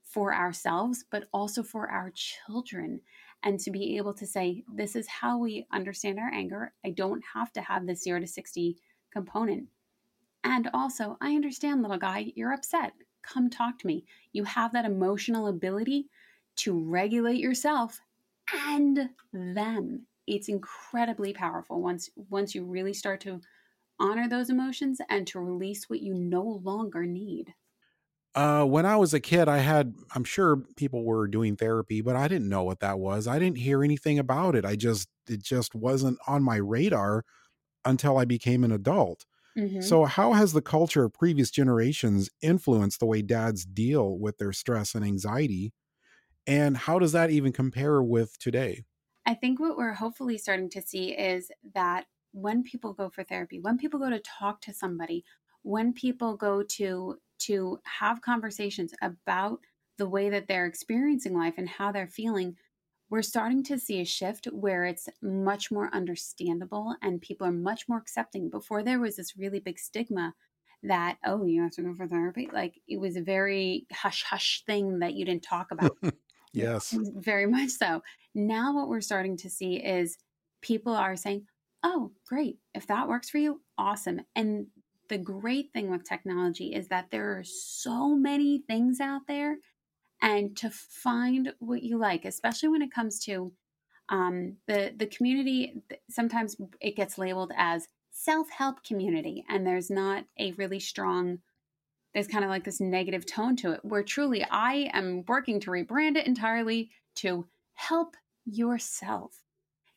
for 0.04 0.34
ourselves, 0.34 1.06
but 1.12 1.28
also 1.32 1.64
for 1.64 1.90
our 1.90 2.12
children. 2.14 3.00
And 3.44 3.60
to 3.60 3.72
be 3.72 3.98
able 3.98 4.14
to 4.16 4.26
say, 4.26 4.64
this 4.74 4.96
is 4.96 5.08
how 5.08 5.38
we 5.38 5.66
understand 5.72 6.20
our 6.20 6.32
anger. 6.34 6.74
I 6.86 6.92
don't 6.92 7.24
have 7.34 7.54
to 7.54 7.62
have 7.62 7.86
this 7.86 8.04
zero 8.04 8.20
to 8.20 8.28
60 8.28 8.78
component. 9.12 9.68
And 10.44 10.70
also, 10.74 11.18
I 11.22 11.36
understand, 11.36 11.82
little 11.82 11.98
guy, 11.98 12.32
you're 12.36 12.54
upset. 12.54 12.94
Come 13.22 13.50
talk 13.50 13.78
to 13.80 13.88
me. 13.88 14.06
You 14.34 14.44
have 14.44 14.74
that 14.74 14.86
emotional 14.86 15.48
ability 15.48 16.10
to 16.58 16.80
regulate 16.80 17.40
yourself 17.40 18.00
and 18.54 19.10
them. 19.32 20.06
It's 20.28 20.50
incredibly 20.50 21.34
powerful 21.34 21.82
once 21.82 22.10
once 22.30 22.54
you 22.56 22.64
really 22.64 22.94
start 22.94 23.22
to 23.22 23.42
honor 24.02 24.28
those 24.28 24.50
emotions 24.50 25.00
and 25.10 25.28
to 25.28 25.40
release 25.40 25.90
what 25.90 26.02
you 26.02 26.14
no 26.14 26.44
longer 26.44 27.06
need. 27.06 27.54
Uh, 28.34 28.64
when 28.64 28.86
I 28.86 28.96
was 28.96 29.14
a 29.14 29.20
kid, 29.20 29.50
I 29.50 29.58
had, 29.58 29.94
I'm 30.16 30.24
sure 30.24 30.64
people 30.78 31.04
were 31.04 31.28
doing 31.28 31.58
therapy, 31.58 32.02
but 32.02 32.16
I 32.16 32.30
didn't 32.30 32.48
know 32.48 32.64
what 32.64 32.80
that 32.80 32.98
was. 32.98 33.28
I 33.28 33.40
didn't 33.40 33.58
hear 33.58 33.84
anything 33.84 34.20
about 34.20 34.56
it. 34.56 34.64
I 34.66 34.78
just, 34.78 35.10
it 35.28 35.44
just 35.44 35.76
wasn't 35.76 36.18
on 36.28 36.42
my 36.42 36.56
radar 36.56 37.26
until 37.86 38.18
I 38.18 38.26
became 38.26 38.64
an 38.64 38.72
adult. 38.72 39.26
Mm-hmm. 39.58 39.82
So, 39.82 40.06
how 40.06 40.32
has 40.34 40.54
the 40.54 40.62
culture 40.62 41.04
of 41.04 41.14
previous 41.14 41.52
generations 41.52 42.30
influenced 42.42 43.02
the 43.02 43.06
way 43.06 43.22
dads 43.22 43.66
deal 43.66 44.18
with 44.18 44.38
their 44.38 44.54
stress 44.54 44.96
and 44.96 45.04
anxiety? 45.04 45.74
And 46.48 46.78
how 46.78 47.00
does 47.00 47.14
that 47.14 47.32
even 47.32 47.54
compare 47.54 48.04
with 48.04 48.38
today? 48.40 48.84
I 49.26 49.34
think 49.36 49.60
what 49.60 49.78
we're 49.78 49.94
hopefully 49.94 50.38
starting 50.38 50.70
to 50.72 50.82
see 50.82 51.18
is 51.18 51.52
that 51.74 52.06
when 52.34 52.64
people 52.64 52.94
go 52.94 53.10
for 53.10 53.24
therapy, 53.24 53.60
when 53.60 53.78
people 53.78 54.00
go 54.00 54.10
to 54.10 54.20
talk 54.20 54.62
to 54.62 54.74
somebody, 54.74 55.24
when 55.64 55.94
people 55.94 56.36
go 56.36 56.64
to 56.64 57.18
to 57.40 57.80
have 57.84 58.22
conversations 58.22 58.94
about 59.02 59.60
the 59.98 60.08
way 60.08 60.30
that 60.30 60.48
they're 60.48 60.68
experiencing 60.68 61.36
life 61.36 61.56
and 61.58 61.68
how 61.68 61.92
they're 61.92 62.08
feeling, 62.08 62.56
we're 63.10 63.22
starting 63.22 63.64
to 63.64 63.80
see 63.80 64.00
a 64.02 64.06
shift 64.06 64.46
where 64.52 64.86
it's 64.86 65.10
much 65.22 65.72
more 65.72 65.90
understandable 65.94 66.96
and 67.02 67.22
people 67.22 67.48
are 67.48 67.52
much 67.52 67.90
more 67.90 67.98
accepting. 67.98 68.50
Before 68.50 68.84
there 68.84 69.00
was 69.00 69.16
this 69.16 69.38
really 69.38 69.60
big 69.60 69.80
stigma 69.80 70.34
that 70.84 71.18
oh 71.26 71.46
you 71.46 71.62
have 71.62 71.72
to 71.72 71.84
go 71.84 71.94
for 71.94 72.08
therapy 72.08 72.50
like 72.52 72.74
it 72.88 73.00
was 73.00 73.16
a 73.16 73.22
very 73.22 73.86
hush 73.94 74.24
hush 74.24 74.64
thing 74.66 74.98
that 74.98 75.14
you 75.14 75.24
didn't 75.24 75.44
talk 75.44 75.70
about 75.70 75.96
Yes. 76.54 76.96
Very 77.16 77.48
much 77.48 77.70
so. 77.70 78.04
Now, 78.36 78.76
what 78.76 78.90
we're 78.90 79.02
starting 79.02 79.38
to 79.38 79.50
see 79.50 79.76
is 79.76 80.18
people 80.62 80.94
are 80.94 81.16
saying, 81.16 81.46
oh, 81.84 82.12
great. 82.28 82.60
If 82.74 82.88
that 82.88 83.08
works 83.08 83.30
for 83.30 83.38
you, 83.38 83.62
awesome. 83.78 84.22
And 84.36 84.68
the 85.10 85.18
great 85.18 85.74
thing 85.74 85.90
with 85.90 86.08
technology 86.08 86.74
is 86.74 86.88
that 86.88 87.12
there 87.12 87.38
are 87.38 87.44
so 87.44 88.16
many 88.16 88.64
things 88.68 89.00
out 89.00 89.22
there. 89.28 89.58
And 90.22 90.56
to 90.58 90.70
find 90.70 91.54
what 91.60 91.84
you 91.84 91.98
like, 91.98 92.26
especially 92.26 92.70
when 92.70 92.84
it 92.84 92.94
comes 92.94 93.20
to 93.26 93.52
um, 94.10 94.58
the 94.68 94.94
the 94.96 95.08
community, 95.08 95.82
sometimes 96.10 96.56
it 96.80 96.96
gets 96.96 97.18
labeled 97.18 97.52
as 97.58 97.88
self 98.12 98.50
help 98.50 98.84
community, 98.84 99.44
and 99.50 99.66
there's 99.66 99.90
not 99.90 100.26
a 100.38 100.52
really 100.54 100.80
strong 100.80 101.40
there's 102.14 102.28
kind 102.28 102.44
of 102.44 102.50
like 102.50 102.64
this 102.64 102.82
negative 102.82 103.26
tone 103.26 103.56
to 103.58 103.72
it 103.72 103.80
where 103.84 104.04
truly 104.04 104.46
I 104.50 104.90
am 104.94 105.24
working 105.28 105.60
to 105.62 105.72
rebrand 105.72 106.18
it 106.18 106.28
entirely 106.28 106.92
to 107.16 107.48
help 107.74 108.16
yourself. 108.46 109.42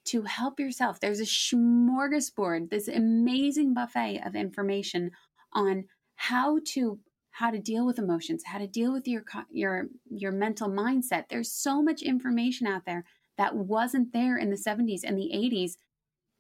To 0.07 0.23
help 0.23 0.61
yourself. 0.61 1.01
There's 1.01 1.21
a 1.21 1.25
smorgasbord, 1.25 2.71
this 2.71 2.89
amazing 2.89 3.73
buffet 3.73 4.21
of 4.25 4.35
information 4.35 5.11
on 5.53 5.85
how 6.17 6.61
to 6.67 6.99
how 7.31 7.51
to 7.51 7.59
deal 7.59 7.85
with 7.85 7.99
emotions, 7.99 8.45
how 8.45 8.59
to 8.59 8.67
deal 8.67 8.93
with 8.93 9.09
your 9.09 9.25
your 9.51 9.87
your 10.11 10.33
mental 10.33 10.69
mindset. 10.69 11.25
There's 11.29 11.51
so 11.51 11.83
much 11.83 12.03
information 12.03 12.67
out 12.67 12.85
there 12.85 13.05
that 13.39 13.57
wasn't 13.57 14.13
there 14.13 14.37
in 14.37 14.51
the 14.51 14.57
70s 14.57 15.01
and 15.05 15.19
the 15.19 15.31
80s 15.35 15.73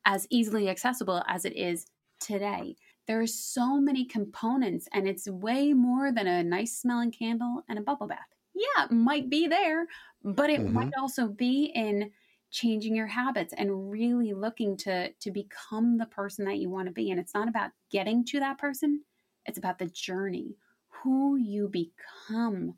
as 0.05 0.27
easily 0.31 0.69
accessible 0.69 1.25
as 1.27 1.45
it 1.45 1.57
is 1.57 1.87
today 2.21 2.77
there's 3.07 3.35
so 3.35 3.81
many 3.81 4.05
components 4.05 4.89
and 4.93 5.07
it's 5.07 5.29
way 5.29 5.73
more 5.73 6.13
than 6.13 6.27
a 6.27 6.43
nice 6.43 6.79
smelling 6.79 7.11
candle 7.11 7.63
and 7.69 7.79
a 7.79 7.83
bubble 7.83 8.07
bath. 8.07 8.19
Yeah, 8.55 8.85
it 8.85 8.93
might 8.93 9.29
be 9.29 9.47
there, 9.47 9.87
but 10.23 10.51
it 10.51 10.61
mm-hmm. 10.61 10.73
might 10.73 10.93
also 10.99 11.29
be 11.29 11.73
in 11.75 12.11
changing 12.55 12.95
your 12.95 13.09
habits 13.09 13.53
and 13.53 13.91
really 13.91 14.33
looking 14.33 14.77
to 14.77 15.13
to 15.13 15.31
become 15.33 15.99
the 15.99 16.07
person 16.07 16.45
that 16.45 16.59
you 16.59 16.71
want 16.71 16.87
to 16.87 16.93
be 16.93 17.11
and 17.11 17.19
it's 17.19 17.35
not 17.35 17.49
about 17.49 17.73
getting 17.91 18.25
to 18.25 18.39
that 18.39 18.59
person, 18.59 19.03
it's 19.45 19.59
about 19.59 19.79
the 19.79 19.87
journey, 19.87 20.57
who 21.03 21.37
you 21.37 21.69
become 21.69 22.75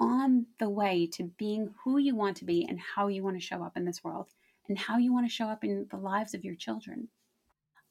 on 0.00 0.46
the 0.58 0.70
way 0.70 1.06
to 1.12 1.24
being 1.38 1.74
who 1.84 1.98
you 1.98 2.16
want 2.16 2.38
to 2.38 2.46
be 2.46 2.64
and 2.68 2.80
how 2.80 3.08
you 3.08 3.22
want 3.22 3.36
to 3.36 3.46
show 3.46 3.62
up 3.62 3.76
in 3.76 3.84
this 3.84 4.02
world 4.02 4.28
and 4.68 4.78
how 4.78 4.96
you 4.96 5.12
want 5.12 5.26
to 5.28 5.32
show 5.32 5.46
up 5.46 5.62
in 5.62 5.86
the 5.90 5.96
lives 5.96 6.32
of 6.32 6.42
your 6.44 6.54
children. 6.54 7.08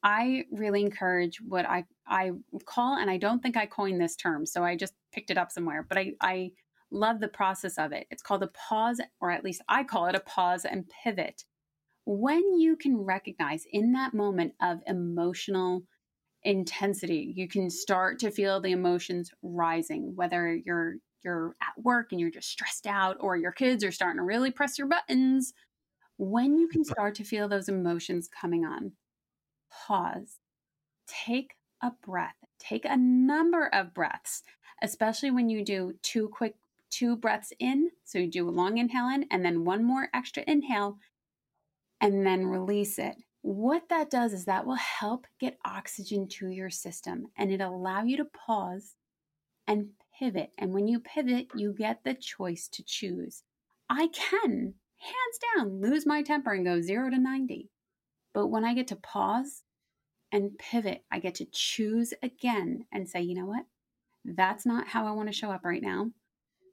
I 0.01 0.45
really 0.51 0.81
encourage 0.81 1.39
what 1.39 1.67
I 1.67 1.85
I 2.07 2.31
call, 2.65 2.97
and 2.97 3.11
I 3.11 3.17
don't 3.17 3.43
think 3.43 3.57
I 3.57 3.67
coined 3.67 4.01
this 4.01 4.15
term, 4.15 4.47
so 4.47 4.63
I 4.63 4.75
just 4.75 4.93
picked 5.11 5.29
it 5.29 5.37
up 5.37 5.51
somewhere, 5.51 5.85
but 5.87 5.99
I, 5.99 6.13
I 6.19 6.51
love 6.91 7.19
the 7.19 7.27
process 7.27 7.77
of 7.77 7.91
it. 7.91 8.07
It's 8.09 8.21
called 8.21 8.43
a 8.43 8.47
pause, 8.47 9.01
or 9.19 9.31
at 9.31 9.43
least 9.43 9.61
I 9.67 9.83
call 9.83 10.07
it 10.07 10.15
a 10.15 10.19
pause 10.19 10.65
and 10.65 10.89
pivot, 11.03 11.43
when 12.05 12.57
you 12.57 12.77
can 12.77 12.97
recognize 12.97 13.65
in 13.71 13.91
that 13.91 14.13
moment 14.13 14.53
of 14.61 14.79
emotional 14.87 15.83
intensity, 16.43 17.33
you 17.35 17.49
can 17.49 17.69
start 17.69 18.17
to 18.19 18.31
feel 18.31 18.61
the 18.61 18.71
emotions 18.71 19.29
rising, 19.41 20.13
whether 20.15 20.55
you're 20.55 20.95
you're 21.23 21.55
at 21.61 21.83
work 21.83 22.11
and 22.11 22.21
you're 22.21 22.31
just 22.31 22.49
stressed 22.49 22.87
out 22.87 23.17
or 23.19 23.35
your 23.35 23.51
kids 23.51 23.83
are 23.83 23.91
starting 23.91 24.19
to 24.19 24.23
really 24.23 24.51
press 24.51 24.77
your 24.77 24.87
buttons. 24.87 25.53
When 26.17 26.57
you 26.57 26.69
can 26.69 26.85
start 26.85 27.15
to 27.15 27.25
feel 27.25 27.49
those 27.49 27.67
emotions 27.67 28.29
coming 28.29 28.63
on, 28.63 28.93
pause. 29.69 30.39
Take 31.07 31.55
a 31.83 31.91
breath. 32.05 32.35
Take 32.59 32.85
a 32.85 32.95
number 32.95 33.67
of 33.67 33.93
breaths, 33.93 34.43
especially 34.81 35.31
when 35.31 35.49
you 35.49 35.65
do 35.65 35.93
two 36.03 36.29
quick 36.29 36.55
two 36.89 37.15
breaths 37.15 37.53
in. 37.59 37.91
So 38.05 38.19
you 38.19 38.29
do 38.29 38.47
a 38.47 38.51
long 38.51 38.77
inhale 38.77 39.09
in 39.09 39.25
and 39.31 39.43
then 39.43 39.65
one 39.65 39.83
more 39.83 40.09
extra 40.13 40.43
inhale 40.47 40.97
and 42.01 42.25
then 42.25 42.45
release 42.45 42.99
it. 42.99 43.15
What 43.41 43.89
that 43.89 44.09
does 44.09 44.33
is 44.33 44.45
that 44.45 44.65
will 44.65 44.75
help 44.75 45.25
get 45.39 45.57
oxygen 45.65 46.27
to 46.39 46.49
your 46.49 46.69
system 46.69 47.27
and 47.37 47.51
it 47.51 47.61
allow 47.61 48.03
you 48.03 48.17
to 48.17 48.25
pause 48.25 48.95
and 49.67 49.89
pivot. 50.17 50.51
And 50.57 50.73
when 50.73 50.87
you 50.87 50.99
pivot, 50.99 51.47
you 51.55 51.73
get 51.73 52.03
the 52.03 52.13
choice 52.13 52.67
to 52.73 52.83
choose. 52.85 53.43
I 53.89 54.07
can, 54.07 54.73
hands 54.97 55.39
down, 55.55 55.81
lose 55.81 56.05
my 56.05 56.21
temper 56.21 56.53
and 56.53 56.65
go 56.65 56.81
0 56.81 57.11
to 57.11 57.17
90. 57.17 57.69
But 58.33 58.47
when 58.47 58.65
I 58.65 58.73
get 58.73 58.87
to 58.87 58.95
pause 58.95 59.63
and 60.31 60.57
pivot, 60.57 61.03
I 61.11 61.19
get 61.19 61.35
to 61.35 61.47
choose 61.51 62.13
again 62.21 62.85
and 62.91 63.07
say, 63.07 63.21
you 63.21 63.35
know 63.35 63.45
what? 63.45 63.65
That's 64.25 64.65
not 64.65 64.87
how 64.87 65.07
I 65.07 65.11
want 65.11 65.29
to 65.29 65.33
show 65.33 65.51
up 65.51 65.63
right 65.63 65.81
now. 65.81 66.11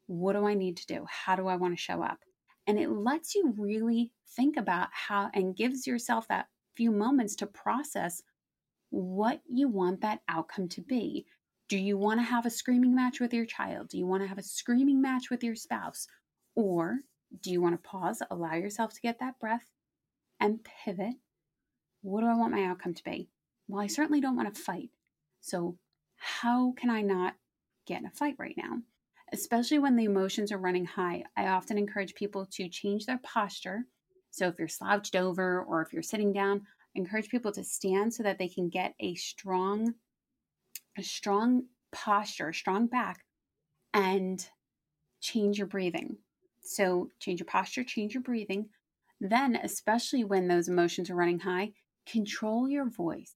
What 0.06 0.34
do 0.34 0.46
I 0.46 0.54
need 0.54 0.76
to 0.78 0.87
do? 0.87 1.06
How 1.08 1.37
do 1.37 1.46
I 1.46 1.56
want 1.56 1.75
to 1.75 1.82
show 1.82 2.02
up? 2.02 2.18
And 2.66 2.78
it 2.78 2.90
lets 2.90 3.34
you 3.34 3.54
really 3.56 4.12
think 4.37 4.56
about 4.56 4.88
how 4.92 5.30
and 5.34 5.56
gives 5.56 5.87
yourself 5.87 6.28
that 6.28 6.46
few 6.76 6.90
moments 6.90 7.37
to 7.37 7.46
process 7.46 8.23
what 8.90 9.40
you 9.49 9.68
want 9.68 10.00
that 10.00 10.20
outcome 10.28 10.68
to 10.68 10.80
be. 10.80 11.26
Do 11.68 11.78
you 11.78 11.96
want 11.96 12.20
to 12.20 12.25
have 12.25 12.46
a 12.46 12.50
screaming 12.50 12.94
match 12.94 13.20
with 13.20 13.32
your 13.32 13.46
child? 13.46 13.88
Do 13.88 13.99
you 13.99 14.06
want 14.06 14.23
to 14.23 14.28
have 14.28 14.38
a 14.38 14.42
screaming 14.42 15.00
match 15.00 15.30
with 15.30 15.42
your 15.42 15.56
spouse? 15.56 16.06
Or 16.54 16.99
do 17.40 17.50
you 17.50 17.61
want 17.61 17.75
to 17.75 17.88
pause, 17.88 18.23
allow 18.30 18.54
yourself 18.54 18.92
to 18.94 19.00
get 19.00 19.18
that 19.20 19.38
breath 19.38 19.70
and 20.40 20.61
pivot? 20.84 21.14
What 22.02 22.20
do 22.20 22.26
I 22.26 22.37
want 22.37 22.52
my 22.52 22.64
outcome 22.64 22.94
to 22.94 23.04
be? 23.04 23.30
Well, 23.66 23.82
I 23.82 23.87
certainly 23.87 24.20
don't 24.20 24.37
want 24.37 24.54
to 24.54 24.61
fight. 24.61 24.90
So, 25.40 25.78
how 26.16 26.75
can 26.76 26.90
I 26.90 27.02
not 27.02 27.34
get 27.87 28.00
in 28.00 28.06
a 28.06 28.11
fight 28.11 28.37
right 28.38 28.56
now? 28.56 28.78
Especially 29.34 29.80
when 29.80 29.96
the 29.96 30.04
emotions 30.04 30.52
are 30.52 30.58
running 30.58 30.84
high. 30.84 31.24
I 31.36 31.48
often 31.48 31.76
encourage 31.76 32.14
people 32.14 32.46
to 32.52 32.68
change 32.68 33.04
their 33.04 33.18
posture. 33.24 33.84
So 34.30 34.46
if 34.46 34.58
you're 34.58 34.68
slouched 34.68 35.16
over 35.16 35.62
or 35.62 35.82
if 35.82 35.92
you're 35.92 36.02
sitting 36.02 36.32
down, 36.32 36.62
I 36.96 37.00
encourage 37.00 37.28
people 37.28 37.50
to 37.52 37.64
stand 37.64 38.14
so 38.14 38.22
that 38.22 38.38
they 38.38 38.48
can 38.48 38.68
get 38.68 38.94
a 39.00 39.14
strong 39.16 39.94
a 40.96 41.02
strong 41.02 41.64
posture, 41.92 42.50
a 42.50 42.54
strong 42.54 42.86
back 42.86 43.24
and 43.92 44.48
change 45.20 45.58
your 45.58 45.66
breathing. 45.66 46.16
So 46.62 47.08
change 47.18 47.40
your 47.40 47.46
posture, 47.46 47.82
change 47.82 48.14
your 48.14 48.22
breathing. 48.22 48.68
Then, 49.20 49.56
especially 49.56 50.22
when 50.22 50.46
those 50.46 50.68
emotions 50.68 51.10
are 51.10 51.16
running 51.16 51.40
high, 51.40 51.72
control 52.06 52.68
your 52.68 52.88
voice. 52.88 53.34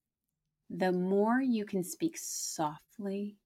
The 0.70 0.92
more 0.92 1.40
you 1.40 1.64
can 1.64 1.82
speak 1.82 2.16
softly 2.16 3.36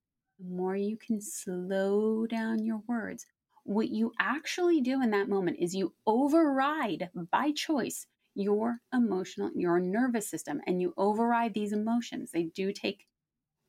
the 0.42 0.54
more 0.54 0.76
you 0.76 0.96
can 0.96 1.20
slow 1.20 2.26
down 2.26 2.64
your 2.64 2.82
words. 2.88 3.26
What 3.64 3.90
you 3.90 4.12
actually 4.18 4.80
do 4.80 5.00
in 5.02 5.10
that 5.10 5.28
moment 5.28 5.58
is 5.60 5.74
you 5.74 5.94
override 6.06 7.10
by 7.30 7.52
choice 7.52 8.06
your 8.34 8.78
emotional, 8.92 9.50
your 9.54 9.78
nervous 9.78 10.28
system, 10.28 10.60
and 10.66 10.80
you 10.80 10.94
override 10.96 11.54
these 11.54 11.72
emotions. 11.72 12.30
They 12.32 12.44
do 12.44 12.72
take 12.72 13.06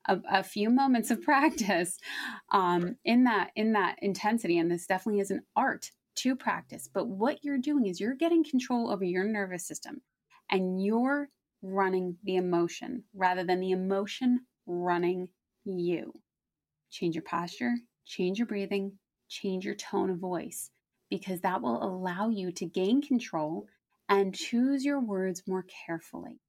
a, 0.07 0.19
a 0.29 0.43
few 0.43 0.69
moments 0.69 1.11
of 1.11 1.21
practice 1.23 1.99
um, 2.51 2.95
in 3.05 3.25
that 3.25 3.51
in 3.55 3.73
that 3.73 3.97
intensity, 4.01 4.57
and 4.57 4.71
this 4.71 4.87
definitely 4.87 5.21
is 5.21 5.31
an 5.31 5.43
art 5.55 5.91
to 6.15 6.35
practice. 6.35 6.89
But 6.91 7.07
what 7.07 7.43
you're 7.43 7.57
doing 7.57 7.85
is 7.85 7.99
you're 7.99 8.15
getting 8.15 8.43
control 8.43 8.89
over 8.89 9.03
your 9.03 9.25
nervous 9.25 9.67
system, 9.67 10.01
and 10.49 10.83
you're 10.83 11.29
running 11.61 12.17
the 12.23 12.35
emotion 12.37 13.03
rather 13.13 13.43
than 13.43 13.59
the 13.59 13.71
emotion 13.71 14.41
running 14.65 15.29
you 15.65 16.13
change 16.93 17.15
your 17.15 17.23
posture, 17.23 17.73
change 18.05 18.37
your 18.37 18.45
breathing, 18.45 18.93
change 19.27 19.65
your 19.65 19.73
tone 19.73 20.11
of 20.11 20.19
voice, 20.19 20.69
because 21.09 21.41
that 21.41 21.61
will 21.61 21.83
allow 21.83 22.29
you 22.29 22.51
to 22.51 22.65
gain 22.65 23.01
control 23.01 23.67
and 24.07 24.35
choose 24.35 24.85
your 24.85 24.99
words 24.99 25.43
more 25.47 25.65
carefully. 25.85 26.39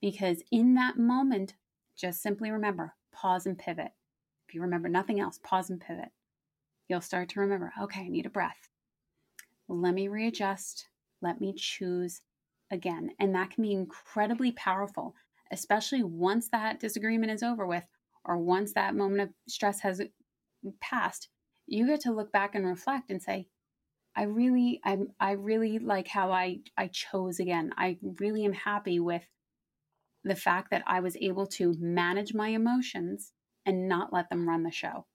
Because 0.00 0.42
in 0.50 0.74
that 0.74 0.98
moment, 0.98 1.54
just 1.96 2.20
simply 2.20 2.50
remember 2.50 2.94
pause 3.12 3.46
and 3.46 3.56
pivot. 3.56 3.92
If 4.48 4.54
you 4.54 4.62
remember 4.62 4.88
nothing 4.88 5.20
else, 5.20 5.38
pause 5.38 5.70
and 5.70 5.80
pivot. 5.80 6.08
You'll 6.88 7.00
start 7.00 7.28
to 7.30 7.40
remember 7.40 7.72
okay, 7.80 8.00
I 8.00 8.08
need 8.08 8.26
a 8.26 8.30
breath. 8.30 8.68
Let 9.68 9.94
me 9.94 10.08
readjust. 10.08 10.88
Let 11.20 11.40
me 11.40 11.54
choose 11.56 12.22
again. 12.72 13.10
And 13.20 13.34
that 13.36 13.50
can 13.50 13.62
be 13.62 13.72
incredibly 13.72 14.50
powerful, 14.50 15.14
especially 15.52 16.02
once 16.02 16.48
that 16.48 16.80
disagreement 16.80 17.30
is 17.30 17.44
over 17.44 17.66
with 17.66 17.84
or 18.24 18.38
once 18.38 18.74
that 18.74 18.94
moment 18.94 19.22
of 19.22 19.28
stress 19.48 19.80
has 19.80 20.00
passed, 20.80 21.28
you 21.66 21.86
get 21.86 22.00
to 22.02 22.12
look 22.12 22.32
back 22.32 22.54
and 22.54 22.66
reflect 22.66 23.10
and 23.10 23.22
say, 23.22 23.48
I 24.14 24.24
really 24.24 24.80
I 24.84 24.98
I 25.18 25.32
really 25.32 25.78
like 25.78 26.08
how 26.08 26.32
I 26.32 26.60
I 26.76 26.88
chose 26.88 27.40
again. 27.40 27.72
I 27.76 27.98
really 28.20 28.44
am 28.44 28.52
happy 28.52 29.00
with 29.00 29.22
the 30.24 30.36
fact 30.36 30.70
that 30.70 30.82
I 30.86 31.00
was 31.00 31.16
able 31.16 31.46
to 31.46 31.74
manage 31.78 32.34
my 32.34 32.48
emotions 32.48 33.32
and 33.64 33.88
not 33.88 34.12
let 34.12 34.28
them 34.28 34.48
run 34.48 34.62
the 34.62 34.70
show. 34.70 35.06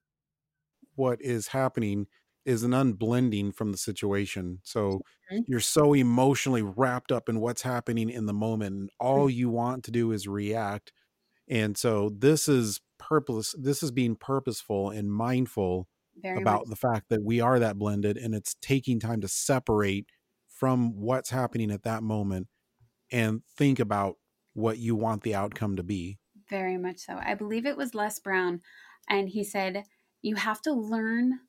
What 0.95 1.21
is 1.21 1.49
happening 1.49 2.07
is 2.45 2.63
an 2.63 2.71
unblending 2.71 3.53
from 3.53 3.71
the 3.71 3.77
situation. 3.77 4.59
So 4.63 5.01
mm-hmm. 5.31 5.39
you're 5.47 5.59
so 5.59 5.93
emotionally 5.93 6.61
wrapped 6.61 7.11
up 7.11 7.29
in 7.29 7.39
what's 7.39 7.61
happening 7.61 8.09
in 8.09 8.25
the 8.25 8.33
moment 8.33 8.75
and 8.75 8.89
all 8.99 9.29
you 9.29 9.49
want 9.49 9.83
to 9.83 9.91
do 9.91 10.11
is 10.11 10.27
react. 10.27 10.91
And 11.49 11.77
so 11.77 12.09
this 12.17 12.47
is 12.47 12.81
purpose 12.99 13.55
this 13.57 13.83
is 13.83 13.91
being 13.91 14.15
purposeful 14.15 14.89
and 14.89 15.11
mindful 15.11 15.87
Very 16.21 16.41
about 16.41 16.61
much. 16.61 16.69
the 16.69 16.75
fact 16.75 17.09
that 17.09 17.23
we 17.23 17.39
are 17.41 17.59
that 17.59 17.77
blended 17.77 18.17
and 18.17 18.33
it's 18.33 18.55
taking 18.61 18.99
time 18.99 19.21
to 19.21 19.27
separate 19.27 20.07
from 20.47 20.99
what's 20.99 21.29
happening 21.29 21.71
at 21.71 21.83
that 21.83 22.03
moment 22.03 22.47
and 23.11 23.41
think 23.57 23.79
about 23.79 24.15
what 24.53 24.77
you 24.77 24.95
want 24.95 25.23
the 25.23 25.35
outcome 25.35 25.75
to 25.75 25.83
be 25.83 26.17
very 26.49 26.77
much 26.77 26.99
so 26.99 27.19
i 27.23 27.33
believe 27.33 27.65
it 27.65 27.77
was 27.77 27.93
les 27.93 28.19
brown 28.19 28.61
and 29.09 29.29
he 29.29 29.43
said 29.43 29.83
you 30.21 30.35
have 30.35 30.61
to 30.61 30.73
learn 30.73 31.39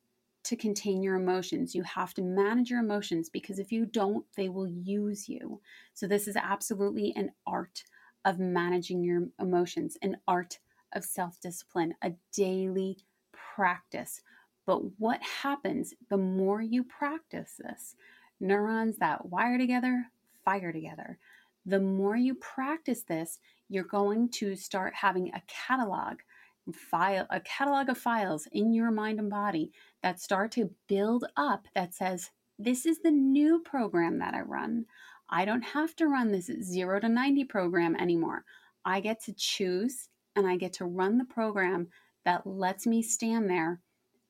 to 0.43 0.55
contain 0.55 1.03
your 1.03 1.15
emotions. 1.15 1.75
You 1.75 1.83
have 1.83 2.13
to 2.15 2.21
manage 2.21 2.69
your 2.69 2.79
emotions 2.79 3.29
because 3.29 3.59
if 3.59 3.71
you 3.71 3.85
don't, 3.85 4.25
they 4.35 4.49
will 4.49 4.67
use 4.67 5.27
you. 5.27 5.61
So, 5.93 6.07
this 6.07 6.27
is 6.27 6.35
absolutely 6.35 7.13
an 7.15 7.31
art 7.45 7.83
of 8.25 8.39
managing 8.39 9.03
your 9.03 9.27
emotions, 9.39 9.97
an 10.01 10.17
art 10.27 10.59
of 10.93 11.03
self 11.03 11.39
discipline, 11.39 11.95
a 12.01 12.13
daily 12.33 12.97
practice. 13.31 14.21
But 14.65 14.99
what 14.99 15.21
happens 15.21 15.93
the 16.09 16.17
more 16.17 16.61
you 16.61 16.83
practice 16.83 17.59
this? 17.59 17.95
Neurons 18.39 18.97
that 18.97 19.25
wire 19.25 19.57
together 19.57 20.05
fire 20.49 20.71
together. 20.71 21.17
The 21.65 21.79
more 21.79 22.15
you 22.15 22.35
practice 22.35 23.03
this, 23.03 23.39
you're 23.67 23.83
going 23.83 24.29
to 24.29 24.55
start 24.55 24.93
having 24.95 25.29
a 25.29 25.43
catalog 25.47 26.19
file 26.73 27.25
a 27.31 27.39
catalog 27.39 27.89
of 27.89 27.97
files 27.97 28.47
in 28.51 28.73
your 28.73 28.91
mind 28.91 29.17
and 29.17 29.29
body 29.29 29.71
that 30.03 30.19
start 30.19 30.51
to 30.51 30.69
build 30.87 31.25
up 31.35 31.67
that 31.73 31.95
says 31.95 32.29
this 32.59 32.85
is 32.85 32.99
the 32.99 33.09
new 33.09 33.59
program 33.59 34.19
that 34.19 34.35
I 34.35 34.41
run. 34.41 34.85
I 35.29 35.45
don't 35.45 35.63
have 35.63 35.95
to 35.95 36.07
run 36.07 36.31
this 36.31 36.51
0 36.61 36.99
to 36.99 37.09
90 37.09 37.43
program 37.45 37.95
anymore. 37.95 38.43
I 38.85 38.99
get 38.99 39.23
to 39.23 39.33
choose 39.33 40.09
and 40.39 40.47
I 40.47 40.55
get 40.55 40.73
to 40.73 40.85
run 40.85 41.17
the 41.17 41.25
program 41.25 41.87
that 42.25 42.47
lets 42.47 42.87
me 42.87 43.01
stand 43.01 43.49
there 43.49 43.81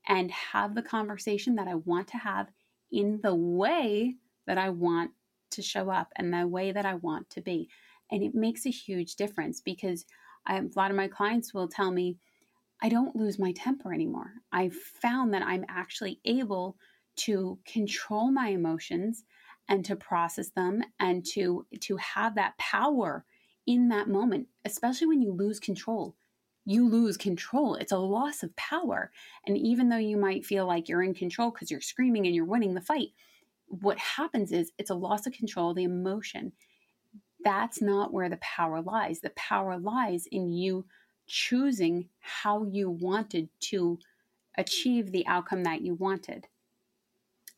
and 0.08 0.32
have 0.32 0.76
the 0.76 0.82
conversation 0.82 1.56
that 1.56 1.67
I 1.67 1.76
want 1.76 2.08
to 2.10 2.17
have 2.17 2.48
in 2.91 3.19
the 3.22 3.36
way 3.36 4.15
that 4.48 4.58
I 4.58 4.69
want 4.69 5.12
to 5.52 5.62
show 5.62 5.89
up 5.89 6.12
and 6.15 6.34
the 6.34 6.48
way 6.48 6.72
that 6.72 6.86
I 6.86 6.95
want 6.95 7.30
to 7.32 7.41
be. 7.41 7.69
And 8.12 8.24
it 8.24 8.34
makes 8.34 8.65
a 8.65 8.72
huge 8.72 9.15
difference 9.15 9.62
because 9.62 10.06
I, 10.45 10.58
a 10.58 10.63
lot 10.76 10.91
of 10.91 10.98
my 10.98 11.08
clients 11.08 11.54
will 11.54 11.67
tell 11.67 11.91
me, 11.91 12.17
I 12.82 12.89
don't 12.89 13.15
lose 13.15 13.38
my 13.38 13.52
temper 13.52 13.93
anymore. 13.93 14.32
I've 14.52 14.74
found 14.74 15.34
that 15.34 15.43
I'm 15.43 15.65
actually 15.69 16.19
able 16.26 16.78
to 17.17 17.60
control 17.65 18.32
my 18.32 18.50
emotions 18.50 19.26
and 19.67 19.86
to 19.86 19.95
process 19.95 20.50
them 20.50 20.82
and 21.00 21.26
to 21.34 21.65
to 21.82 21.98
have 21.98 22.36
that 22.36 22.58
power 22.58 23.26
in 23.65 23.89
that 23.89 24.10
moment, 24.10 24.48
especially 24.65 25.08
when 25.08 25.22
you 25.22 25.32
lose 25.32 25.60
control. 25.60 26.15
You 26.65 26.88
lose 26.88 27.17
control. 27.17 27.76
It's 27.76 27.91
a 27.91 27.98
loss 27.98 28.43
of 28.43 28.56
power. 28.56 29.12
And 29.45 29.58
even 29.58 29.89
though 29.89 29.98
you 29.98 30.17
might 30.17 30.45
feel 30.45 30.67
like 30.67 30.88
you're 30.88 31.04
in 31.04 31.13
control 31.13 31.52
because 31.52 31.72
you're 31.72 31.82
screaming 31.82 32.26
and 32.26 32.36
you're 32.36 32.45
winning 32.45 32.74
the 32.74 32.82
fight, 32.82 33.10
what 33.67 33.98
happens 33.98 34.52
is 34.52 34.72
it's 34.78 34.89
a 34.89 34.95
loss 34.95 35.26
of 35.26 35.34
control, 35.34 35.74
the 35.74 35.84
emotion. 35.84 36.52
That's 37.43 37.82
not 37.82 38.13
where 38.13 38.30
the 38.30 38.38
power 38.38 38.82
lies. 38.82 39.22
The 39.22 39.32
power 39.32 39.78
lies 39.78 40.28
in 40.32 40.52
you 40.52 40.86
choosing 41.28 42.10
how 42.19 42.65
you 42.65 42.89
wanted 42.89 43.50
to 43.60 44.00
achieve 44.58 45.12
the 45.12 45.26
outcome 45.28 45.63
that 45.63 45.82
you 45.82 45.93
wanted. 45.93 46.48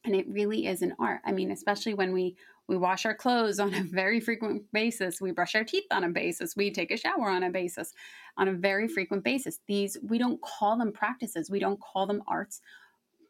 And 0.04 0.16
it 0.16 0.28
really 0.28 0.68
is 0.68 0.82
an 0.82 0.96
art. 1.00 1.22
I 1.26 1.32
mean, 1.32 1.52
especially 1.52 1.94
when 1.94 2.14
we 2.14 2.36
we 2.71 2.77
wash 2.77 3.05
our 3.05 3.13
clothes 3.13 3.60
on 3.60 3.73
a 3.73 3.84
very 3.91 4.21
frequent 4.21 4.63
basis, 4.71 5.19
we 5.19 5.31
brush 5.31 5.55
our 5.55 5.63
teeth 5.65 5.84
on 5.91 6.05
a 6.05 6.10
basis, 6.10 6.55
we 6.55 6.71
take 6.71 6.89
a 6.89 6.95
shower 6.95 7.29
on 7.29 7.43
a 7.43 7.49
basis, 7.49 7.93
on 8.38 8.47
a 8.47 8.53
very 8.53 8.88
frequent 8.88 9.25
basis. 9.25 9.60
These 9.67 9.97
we 10.01 10.17
don't 10.17 10.41
call 10.41 10.77
them 10.77 10.93
practices, 10.93 11.51
we 11.51 11.60
don't 11.60 11.81
call 11.81 12.07
them 12.07 12.23
arts, 12.29 12.62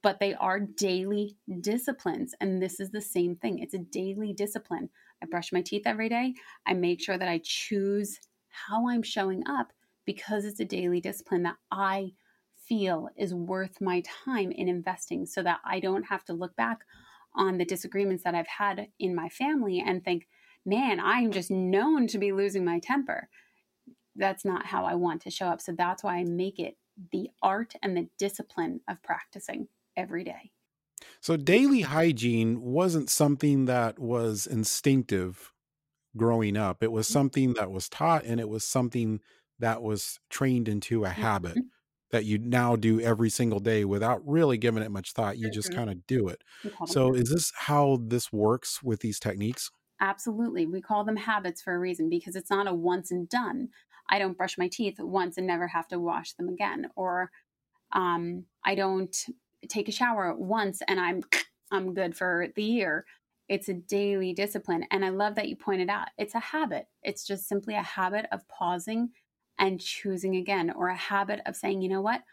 but 0.03 0.19
they 0.19 0.35
are 0.35 0.59
daily 0.59 1.35
disciplines. 1.59 2.35
And 2.39 2.61
this 2.61 2.79
is 2.79 2.91
the 2.91 3.01
same 3.01 3.35
thing. 3.35 3.57
It's 3.57 3.73
a 3.73 3.79
daily 3.79 4.31
discipline. 4.31 4.89
I 5.23 5.25
brush 5.25 5.51
my 5.51 5.63
teeth 5.63 5.83
every 5.87 6.07
day. 6.07 6.35
I 6.67 6.73
make 6.73 7.01
sure 7.01 7.17
that 7.17 7.27
I 7.27 7.41
choose 7.43 8.19
how 8.49 8.87
I'm 8.87 9.01
showing 9.01 9.41
up 9.47 9.73
because 10.05 10.45
it's 10.45 10.59
a 10.59 10.65
daily 10.65 11.01
discipline 11.01 11.41
that 11.43 11.57
I 11.71 12.11
feel 12.57 13.09
is 13.17 13.33
worth 13.33 13.81
my 13.81 14.03
time 14.23 14.51
in 14.51 14.67
investing 14.67 15.25
so 15.25 15.41
that 15.41 15.61
I 15.65 15.79
don't 15.79 16.03
have 16.03 16.23
to 16.25 16.33
look 16.33 16.55
back 16.55 16.81
on 17.35 17.57
the 17.57 17.65
disagreements 17.65 18.23
that 18.23 18.35
I've 18.35 18.47
had 18.47 18.87
in 18.99 19.15
my 19.15 19.29
family 19.29 19.83
and 19.85 20.03
think, 20.03 20.27
man, 20.65 20.99
I'm 20.99 21.31
just 21.31 21.51
known 21.51 22.07
to 22.07 22.17
be 22.17 22.31
losing 22.31 22.65
my 22.65 22.79
temper. 22.79 23.29
That's 24.15 24.45
not 24.45 24.65
how 24.65 24.85
I 24.85 24.95
want 24.95 25.21
to 25.21 25.31
show 25.31 25.47
up. 25.47 25.61
So 25.61 25.71
that's 25.71 26.03
why 26.03 26.17
I 26.17 26.23
make 26.23 26.59
it 26.59 26.77
the 27.11 27.29
art 27.41 27.73
and 27.81 27.95
the 27.95 28.07
discipline 28.19 28.81
of 28.87 29.01
practicing 29.01 29.67
every 29.95 30.23
day. 30.23 30.51
So 31.19 31.37
daily 31.37 31.81
hygiene 31.81 32.61
wasn't 32.61 33.09
something 33.09 33.65
that 33.65 33.97
was 33.99 34.45
instinctive 34.45 35.51
growing 36.15 36.57
up. 36.57 36.83
It 36.83 36.91
was 36.91 37.07
mm-hmm. 37.07 37.13
something 37.13 37.53
that 37.53 37.71
was 37.71 37.89
taught 37.89 38.25
and 38.25 38.39
it 38.39 38.49
was 38.49 38.63
something 38.63 39.21
that 39.59 39.81
was 39.81 40.19
trained 40.29 40.67
into 40.67 41.05
a 41.05 41.09
habit 41.09 41.51
mm-hmm. 41.51 41.67
That 42.11 42.25
you 42.25 42.37
now 42.37 42.75
do 42.75 42.99
every 42.99 43.29
single 43.29 43.59
day 43.59 43.85
without 43.85 44.21
really 44.25 44.57
giving 44.57 44.83
it 44.83 44.91
much 44.91 45.13
thought. 45.13 45.37
You 45.37 45.47
mm-hmm. 45.47 45.53
just 45.53 45.73
kind 45.73 45.89
of 45.89 46.05
do 46.07 46.27
it. 46.27 46.43
So 46.87 47.13
is 47.13 47.29
this 47.29 47.51
how 47.55 47.99
this 48.01 48.31
works 48.31 48.83
with 48.83 48.99
these 48.99 49.19
techniques? 49.19 49.71
Absolutely. 49.99 50.65
We 50.65 50.81
call 50.81 51.03
them 51.03 51.15
habits 51.15 51.61
for 51.61 51.75
a 51.75 51.79
reason 51.79 52.09
because 52.09 52.35
it's 52.35 52.49
not 52.49 52.67
a 52.67 52.73
once 52.73 53.11
and 53.11 53.29
done. 53.29 53.69
I 54.09 54.19
don't 54.19 54.37
brush 54.37 54.57
my 54.57 54.67
teeth 54.67 54.99
once 54.99 55.37
and 55.37 55.47
never 55.47 55.67
have 55.67 55.87
to 55.89 55.99
wash 55.99 56.33
them 56.33 56.49
again. 56.49 56.89
Or 56.95 57.31
um, 57.93 58.45
I 58.65 58.75
don't 58.75 59.15
take 59.69 59.87
a 59.87 59.91
shower 59.91 60.35
once 60.35 60.81
and 60.87 60.99
I'm 60.99 61.23
I'm 61.73 61.93
good 61.93 62.17
for 62.17 62.47
the 62.55 62.63
year. 62.63 63.05
It's 63.47 63.69
a 63.69 63.73
daily 63.73 64.33
discipline. 64.33 64.85
And 64.91 65.05
I 65.05 65.09
love 65.09 65.35
that 65.35 65.47
you 65.47 65.55
pointed 65.55 65.89
out 65.89 66.09
it's 66.17 66.35
a 66.35 66.39
habit. 66.39 66.87
It's 67.03 67.25
just 67.25 67.47
simply 67.47 67.75
a 67.75 67.81
habit 67.81 68.25
of 68.31 68.45
pausing 68.49 69.09
and 69.61 69.79
choosing 69.79 70.35
again, 70.35 70.71
or 70.75 70.89
a 70.89 70.97
habit 70.97 71.39
of 71.45 71.55
saying, 71.55 71.81
you 71.81 71.89
know 71.89 72.01
what? 72.01 72.23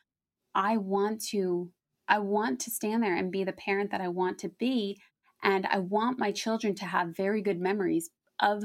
I 0.54 0.78
want 0.78 1.22
to, 1.26 1.70
I 2.08 2.18
want 2.18 2.58
to 2.60 2.70
stand 2.70 3.04
there 3.04 3.14
and 3.16 3.30
be 3.30 3.44
the 3.44 3.52
parent 3.52 3.92
that 3.92 4.00
I 4.00 4.08
want 4.08 4.38
to 4.40 4.48
be. 4.48 5.00
And 5.44 5.66
I 5.66 5.78
want 5.78 6.18
my 6.18 6.32
children 6.32 6.74
to 6.76 6.86
have 6.86 7.16
very 7.16 7.42
good 7.42 7.60
memories 7.60 8.10
of 8.40 8.64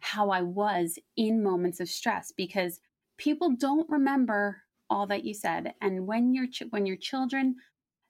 how 0.00 0.30
I 0.30 0.42
was 0.42 0.98
in 1.16 1.42
moments 1.42 1.80
of 1.80 1.88
stress 1.88 2.32
because 2.36 2.80
people 3.18 3.56
don't 3.56 3.90
remember 3.90 4.62
all 4.90 5.08
that 5.08 5.24
you 5.24 5.34
said. 5.34 5.74
And 5.80 6.06
when 6.06 6.34
your 6.34 6.46
when 6.70 6.86
your 6.86 6.96
children 6.96 7.56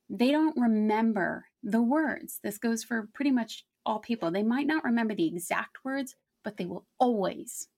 they 0.08 0.30
don't 0.30 0.56
remember 0.56 1.46
the 1.62 1.82
words. 1.82 2.40
This 2.42 2.58
goes 2.58 2.84
for 2.84 3.08
pretty 3.14 3.30
much 3.30 3.64
all 3.84 3.98
people. 3.98 4.30
They 4.30 4.42
might 4.42 4.66
not 4.66 4.84
remember 4.84 5.14
the 5.14 5.26
exact 5.26 5.78
words, 5.84 6.14
but 6.44 6.56
they 6.56 6.66
will 6.66 6.86
always 6.98 7.68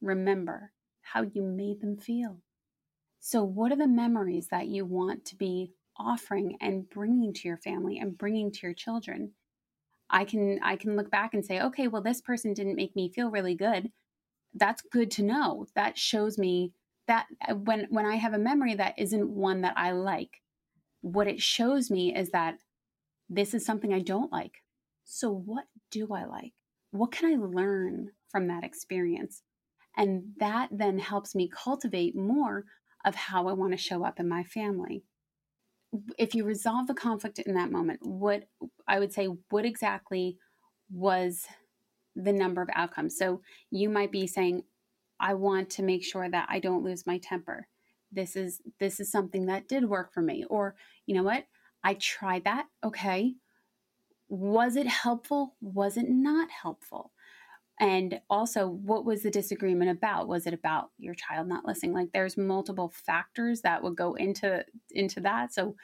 remember 0.00 0.72
how 1.12 1.22
you 1.22 1.42
made 1.42 1.80
them 1.80 1.96
feel. 1.96 2.40
So, 3.20 3.42
what 3.44 3.72
are 3.72 3.76
the 3.76 3.88
memories 3.88 4.48
that 4.48 4.66
you 4.68 4.84
want 4.84 5.24
to 5.26 5.36
be 5.36 5.72
offering 5.96 6.56
and 6.60 6.88
bringing 6.90 7.32
to 7.32 7.48
your 7.48 7.56
family 7.58 7.98
and 7.98 8.18
bringing 8.18 8.50
to 8.52 8.66
your 8.66 8.74
children? 8.74 9.32
I 10.10 10.24
can 10.24 10.60
I 10.62 10.76
can 10.76 10.96
look 10.96 11.10
back 11.10 11.34
and 11.34 11.44
say, 11.44 11.60
okay, 11.60 11.88
well 11.88 12.02
this 12.02 12.20
person 12.20 12.52
didn't 12.54 12.76
make 12.76 12.94
me 12.96 13.10
feel 13.12 13.30
really 13.30 13.54
good. 13.54 13.90
That's 14.54 14.82
good 14.82 15.10
to 15.12 15.22
know. 15.22 15.66
That 15.74 15.98
shows 15.98 16.38
me 16.38 16.72
that 17.06 17.26
uh, 17.48 17.54
when 17.54 17.86
when 17.90 18.06
I 18.06 18.16
have 18.16 18.34
a 18.34 18.38
memory 18.38 18.74
that 18.74 18.98
isn't 18.98 19.30
one 19.30 19.62
that 19.62 19.74
I 19.76 19.92
like, 19.92 20.42
what 21.00 21.28
it 21.28 21.40
shows 21.40 21.90
me 21.90 22.14
is 22.14 22.30
that 22.30 22.58
this 23.28 23.54
is 23.54 23.64
something 23.64 23.92
I 23.92 24.00
don't 24.00 24.32
like. 24.32 24.62
So, 25.04 25.30
what 25.30 25.64
do 25.90 26.12
I 26.12 26.24
like? 26.24 26.52
What 26.90 27.12
can 27.12 27.32
I 27.32 27.36
learn 27.36 28.10
from 28.28 28.48
that 28.48 28.64
experience? 28.64 29.42
And 29.96 30.32
that 30.38 30.70
then 30.72 30.98
helps 30.98 31.34
me 31.34 31.48
cultivate 31.48 32.16
more 32.16 32.64
of 33.04 33.14
how 33.14 33.48
I 33.48 33.52
want 33.52 33.72
to 33.72 33.78
show 33.78 34.04
up 34.04 34.18
in 34.18 34.28
my 34.28 34.42
family. 34.42 35.04
If 36.18 36.34
you 36.34 36.44
resolve 36.44 36.86
the 36.86 36.94
conflict 36.94 37.38
in 37.38 37.54
that 37.54 37.70
moment, 37.70 38.00
what 38.02 38.48
I 38.88 38.98
would 38.98 39.12
say, 39.12 39.28
what 39.50 39.64
exactly 39.64 40.38
was 40.90 41.46
the 42.16 42.32
number 42.32 42.62
of 42.62 42.68
outcomes? 42.74 43.16
So 43.16 43.42
you 43.70 43.88
might 43.88 44.10
be 44.10 44.26
saying, 44.26 44.62
I 45.20 45.34
want 45.34 45.70
to 45.70 45.82
make 45.82 46.04
sure 46.04 46.28
that 46.28 46.48
I 46.50 46.58
don't 46.58 46.82
lose 46.82 47.06
my 47.06 47.18
temper. 47.18 47.68
This 48.10 48.34
is 48.36 48.60
this 48.80 48.98
is 49.00 49.10
something 49.10 49.46
that 49.46 49.68
did 49.68 49.88
work 49.88 50.12
for 50.12 50.20
me. 50.22 50.44
Or 50.50 50.74
you 51.06 51.14
know 51.14 51.22
what? 51.22 51.44
I 51.84 51.94
tried 51.94 52.44
that. 52.44 52.66
Okay. 52.82 53.34
Was 54.28 54.74
it 54.74 54.86
helpful? 54.86 55.54
Was 55.60 55.96
it 55.96 56.08
not 56.08 56.48
helpful 56.50 57.12
and 57.80 58.20
also 58.30 58.68
what 58.68 59.04
was 59.04 59.22
the 59.22 59.30
disagreement 59.30 59.90
about? 59.90 60.28
Was 60.28 60.46
it 60.46 60.54
about 60.54 60.90
your 60.98 61.14
child 61.14 61.48
not 61.48 61.64
listening? 61.64 61.92
Like 61.92 62.10
there's 62.12 62.36
multiple 62.36 62.92
factors 62.94 63.62
that 63.62 63.82
would 63.82 63.96
go 63.96 64.14
into 64.14 64.64
into 64.92 65.20
that. 65.20 65.52
So 65.52 65.74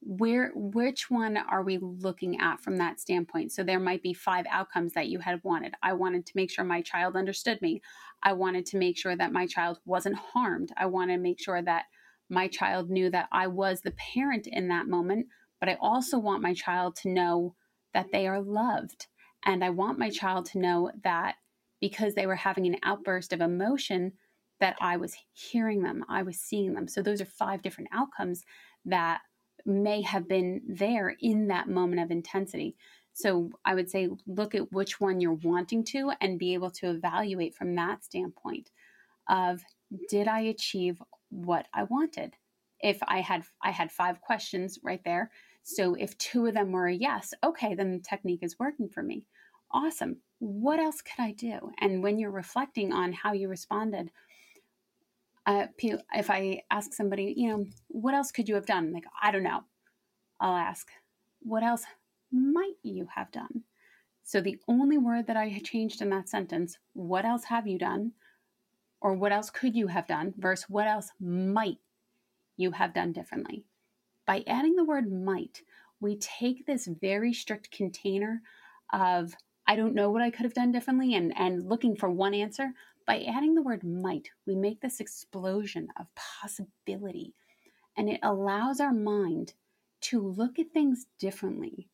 where 0.00 0.52
which 0.54 1.10
one 1.10 1.36
are 1.36 1.64
we 1.64 1.78
looking 1.78 2.40
at 2.40 2.60
from 2.60 2.76
that 2.76 3.00
standpoint? 3.00 3.50
So 3.50 3.64
there 3.64 3.80
might 3.80 4.02
be 4.02 4.14
five 4.14 4.46
outcomes 4.48 4.92
that 4.92 5.08
you 5.08 5.18
had 5.18 5.42
wanted. 5.42 5.74
I 5.82 5.92
wanted 5.94 6.24
to 6.26 6.32
make 6.36 6.52
sure 6.52 6.64
my 6.64 6.82
child 6.82 7.16
understood 7.16 7.60
me. 7.60 7.82
I 8.22 8.32
wanted 8.32 8.64
to 8.66 8.78
make 8.78 8.96
sure 8.96 9.16
that 9.16 9.32
my 9.32 9.46
child 9.46 9.80
wasn't 9.84 10.16
harmed. 10.16 10.70
I 10.76 10.86
wanted 10.86 11.16
to 11.16 11.22
make 11.22 11.40
sure 11.40 11.60
that 11.62 11.86
my 12.30 12.46
child 12.46 12.90
knew 12.90 13.10
that 13.10 13.26
i 13.32 13.46
was 13.46 13.80
the 13.80 13.92
parent 13.92 14.46
in 14.46 14.68
that 14.68 14.86
moment. 14.86 15.26
But 15.58 15.68
i 15.68 15.76
also 15.80 16.18
want 16.18 16.42
my 16.42 16.54
child 16.54 16.94
to 16.96 17.08
know 17.08 17.56
that 17.92 18.12
they 18.12 18.28
are 18.28 18.40
loved 18.40 19.08
and 19.44 19.64
i 19.64 19.70
want 19.70 19.98
my 19.98 20.10
child 20.10 20.44
to 20.44 20.58
know 20.58 20.90
that 21.02 21.36
because 21.80 22.14
they 22.14 22.26
were 22.26 22.34
having 22.34 22.66
an 22.66 22.76
outburst 22.82 23.32
of 23.32 23.40
emotion 23.40 24.12
that 24.60 24.76
i 24.80 24.96
was 24.96 25.16
hearing 25.32 25.82
them 25.82 26.04
i 26.08 26.22
was 26.22 26.38
seeing 26.38 26.74
them 26.74 26.88
so 26.88 27.02
those 27.02 27.20
are 27.20 27.26
five 27.26 27.62
different 27.62 27.90
outcomes 27.92 28.44
that 28.84 29.20
may 29.68 30.02
have 30.02 30.28
been 30.28 30.62
there 30.66 31.14
in 31.20 31.48
that 31.48 31.68
moment 31.68 32.00
of 32.00 32.10
intensity. 32.10 32.76
So 33.12 33.50
I 33.64 33.74
would 33.74 33.90
say 33.90 34.08
look 34.26 34.54
at 34.54 34.72
which 34.72 35.00
one 35.00 35.20
you're 35.20 35.32
wanting 35.32 35.84
to 35.86 36.12
and 36.20 36.38
be 36.38 36.54
able 36.54 36.70
to 36.72 36.90
evaluate 36.90 37.54
from 37.54 37.74
that 37.74 38.04
standpoint 38.04 38.70
of 39.28 39.60
did 40.08 40.28
I 40.28 40.40
achieve 40.40 41.02
what 41.30 41.66
I 41.74 41.84
wanted? 41.84 42.34
If 42.80 42.98
I 43.06 43.20
had 43.20 43.42
I 43.62 43.70
had 43.70 43.90
five 43.92 44.20
questions 44.20 44.78
right 44.82 45.02
there. 45.04 45.30
So 45.70 45.92
if 45.92 46.16
two 46.16 46.46
of 46.46 46.54
them 46.54 46.72
were 46.72 46.86
a 46.86 46.94
yes, 46.94 47.34
okay, 47.44 47.74
then 47.74 47.92
the 47.92 47.98
technique 47.98 48.42
is 48.42 48.58
working 48.58 48.88
for 48.88 49.02
me. 49.02 49.26
Awesome. 49.70 50.16
What 50.38 50.80
else 50.80 51.02
could 51.02 51.22
I 51.22 51.32
do? 51.32 51.72
And 51.78 52.02
when 52.02 52.18
you're 52.18 52.30
reflecting 52.30 52.90
on 52.90 53.12
how 53.12 53.34
you 53.34 53.48
responded, 53.48 54.10
uh, 55.44 55.66
if 55.76 56.30
I 56.30 56.62
ask 56.70 56.94
somebody, 56.94 57.34
you 57.36 57.50
know, 57.50 57.66
what 57.88 58.14
else 58.14 58.32
could 58.32 58.48
you 58.48 58.54
have 58.54 58.64
done? 58.64 58.94
Like, 58.94 59.04
I 59.22 59.30
don't 59.30 59.42
know. 59.42 59.60
I'll 60.40 60.56
ask, 60.56 60.88
what 61.40 61.62
else 61.62 61.84
might 62.32 62.76
you 62.82 63.06
have 63.14 63.30
done? 63.30 63.64
So 64.24 64.40
the 64.40 64.58
only 64.68 64.96
word 64.96 65.26
that 65.26 65.36
I 65.36 65.60
changed 65.62 66.00
in 66.00 66.08
that 66.10 66.30
sentence, 66.30 66.78
what 66.94 67.26
else 67.26 67.44
have 67.44 67.66
you 67.66 67.78
done? 67.78 68.12
Or 69.02 69.12
what 69.12 69.32
else 69.32 69.50
could 69.50 69.76
you 69.76 69.88
have 69.88 70.06
done 70.06 70.32
versus 70.38 70.64
what 70.70 70.86
else 70.86 71.10
might 71.20 71.78
you 72.56 72.70
have 72.70 72.94
done 72.94 73.12
differently? 73.12 73.66
By 74.28 74.44
adding 74.46 74.76
the 74.76 74.84
word 74.84 75.10
might, 75.10 75.62
we 76.00 76.16
take 76.16 76.66
this 76.66 76.86
very 76.86 77.32
strict 77.32 77.70
container 77.70 78.42
of 78.92 79.34
I 79.66 79.74
don't 79.74 79.94
know 79.94 80.10
what 80.10 80.20
I 80.20 80.30
could 80.30 80.44
have 80.44 80.52
done 80.52 80.70
differently 80.70 81.14
and, 81.14 81.32
and 81.34 81.66
looking 81.66 81.96
for 81.96 82.10
one 82.10 82.34
answer, 82.34 82.74
by 83.06 83.22
adding 83.22 83.54
the 83.54 83.62
word 83.62 83.82
might, 83.84 84.28
we 84.46 84.54
make 84.54 84.82
this 84.82 85.00
explosion 85.00 85.88
of 85.98 86.06
possibility 86.14 87.32
and 87.96 88.10
it 88.10 88.20
allows 88.22 88.80
our 88.80 88.92
mind 88.92 89.54
to 90.02 90.20
look 90.20 90.58
at 90.58 90.72
things 90.72 91.06
differently. 91.18 91.88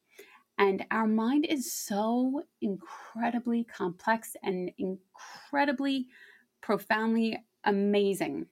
And 0.59 0.85
our 0.90 1.07
mind 1.07 1.47
is 1.49 1.73
so 1.73 2.42
incredibly 2.61 3.62
complex 3.62 4.35
and 4.42 4.73
incredibly 4.77 6.09
profoundly 6.61 7.44
amazing. 7.62 8.47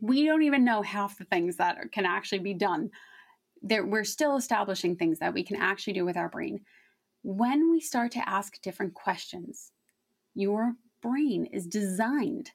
We 0.00 0.24
don't 0.24 0.42
even 0.42 0.64
know 0.64 0.82
half 0.82 1.18
the 1.18 1.24
things 1.24 1.56
that 1.56 1.92
can 1.92 2.06
actually 2.06 2.40
be 2.40 2.54
done. 2.54 2.90
There, 3.62 3.86
we're 3.86 4.04
still 4.04 4.36
establishing 4.36 4.96
things 4.96 5.18
that 5.20 5.34
we 5.34 5.42
can 5.44 5.56
actually 5.56 5.94
do 5.94 6.04
with 6.04 6.16
our 6.16 6.28
brain. 6.28 6.60
When 7.22 7.70
we 7.70 7.80
start 7.80 8.12
to 8.12 8.28
ask 8.28 8.60
different 8.62 8.94
questions, 8.94 9.72
Your 10.36 10.74
brain 11.00 11.46
is 11.46 11.66
designed 11.66 12.50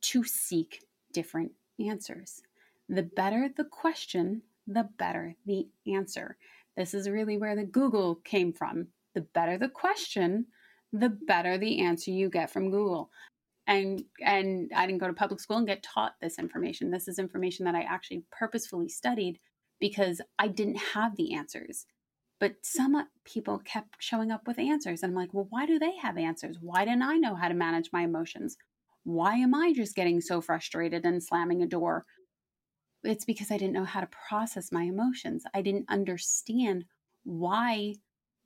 to 0.00 0.24
seek 0.24 0.82
different 1.12 1.52
answers. 1.78 2.40
The 2.88 3.02
better 3.02 3.50
the 3.54 3.64
question, 3.64 4.40
the 4.66 4.88
better 4.98 5.34
the 5.44 5.68
answer. 5.86 6.38
This 6.74 6.94
is 6.94 7.10
really 7.10 7.36
where 7.36 7.54
the 7.54 7.64
Google 7.64 8.16
came 8.16 8.50
from. 8.50 8.88
The 9.14 9.20
better 9.20 9.58
the 9.58 9.68
question, 9.68 10.46
the 10.92 11.10
better 11.10 11.58
the 11.58 11.80
answer 11.80 12.10
you 12.10 12.30
get 12.30 12.50
from 12.50 12.70
Google. 12.70 13.10
And 13.66 14.04
and 14.24 14.70
I 14.74 14.86
didn't 14.86 15.00
go 15.00 15.08
to 15.08 15.12
public 15.12 15.40
school 15.40 15.56
and 15.56 15.66
get 15.66 15.82
taught 15.82 16.14
this 16.20 16.38
information. 16.38 16.90
This 16.90 17.08
is 17.08 17.18
information 17.18 17.64
that 17.64 17.74
I 17.74 17.82
actually 17.82 18.24
purposefully 18.30 18.88
studied 18.88 19.38
because 19.80 20.20
I 20.38 20.48
didn't 20.48 20.78
have 20.94 21.16
the 21.16 21.34
answers. 21.34 21.86
But 22.38 22.56
some 22.62 23.08
people 23.24 23.58
kept 23.64 23.96
showing 23.98 24.30
up 24.30 24.46
with 24.46 24.58
answers. 24.58 25.02
And 25.02 25.10
I'm 25.10 25.16
like, 25.16 25.32
well, 25.32 25.46
why 25.50 25.66
do 25.66 25.78
they 25.78 25.96
have 25.96 26.18
answers? 26.18 26.58
Why 26.60 26.84
didn't 26.84 27.02
I 27.02 27.16
know 27.16 27.34
how 27.34 27.48
to 27.48 27.54
manage 27.54 27.90
my 27.92 28.02
emotions? 28.02 28.56
Why 29.04 29.36
am 29.36 29.54
I 29.54 29.72
just 29.72 29.94
getting 29.94 30.20
so 30.20 30.40
frustrated 30.40 31.04
and 31.04 31.22
slamming 31.22 31.62
a 31.62 31.66
door? 31.66 32.04
It's 33.04 33.24
because 33.24 33.50
I 33.50 33.56
didn't 33.56 33.72
know 33.72 33.84
how 33.84 34.00
to 34.00 34.08
process 34.28 34.72
my 34.72 34.82
emotions. 34.82 35.44
I 35.54 35.62
didn't 35.62 35.86
understand 35.88 36.84
why 37.24 37.94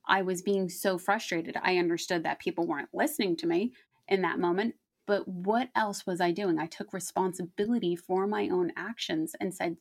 I 0.07 0.21
was 0.21 0.41
being 0.41 0.69
so 0.69 0.97
frustrated. 0.97 1.57
I 1.61 1.77
understood 1.77 2.23
that 2.23 2.39
people 2.39 2.67
weren't 2.67 2.89
listening 2.93 3.35
to 3.37 3.47
me 3.47 3.73
in 4.07 4.21
that 4.21 4.39
moment, 4.39 4.75
but 5.07 5.27
what 5.27 5.69
else 5.75 6.05
was 6.05 6.21
I 6.21 6.31
doing? 6.31 6.59
I 6.59 6.67
took 6.67 6.93
responsibility 6.93 7.95
for 7.95 8.27
my 8.27 8.49
own 8.49 8.71
actions 8.77 9.35
and 9.39 9.53
said, 9.53 9.77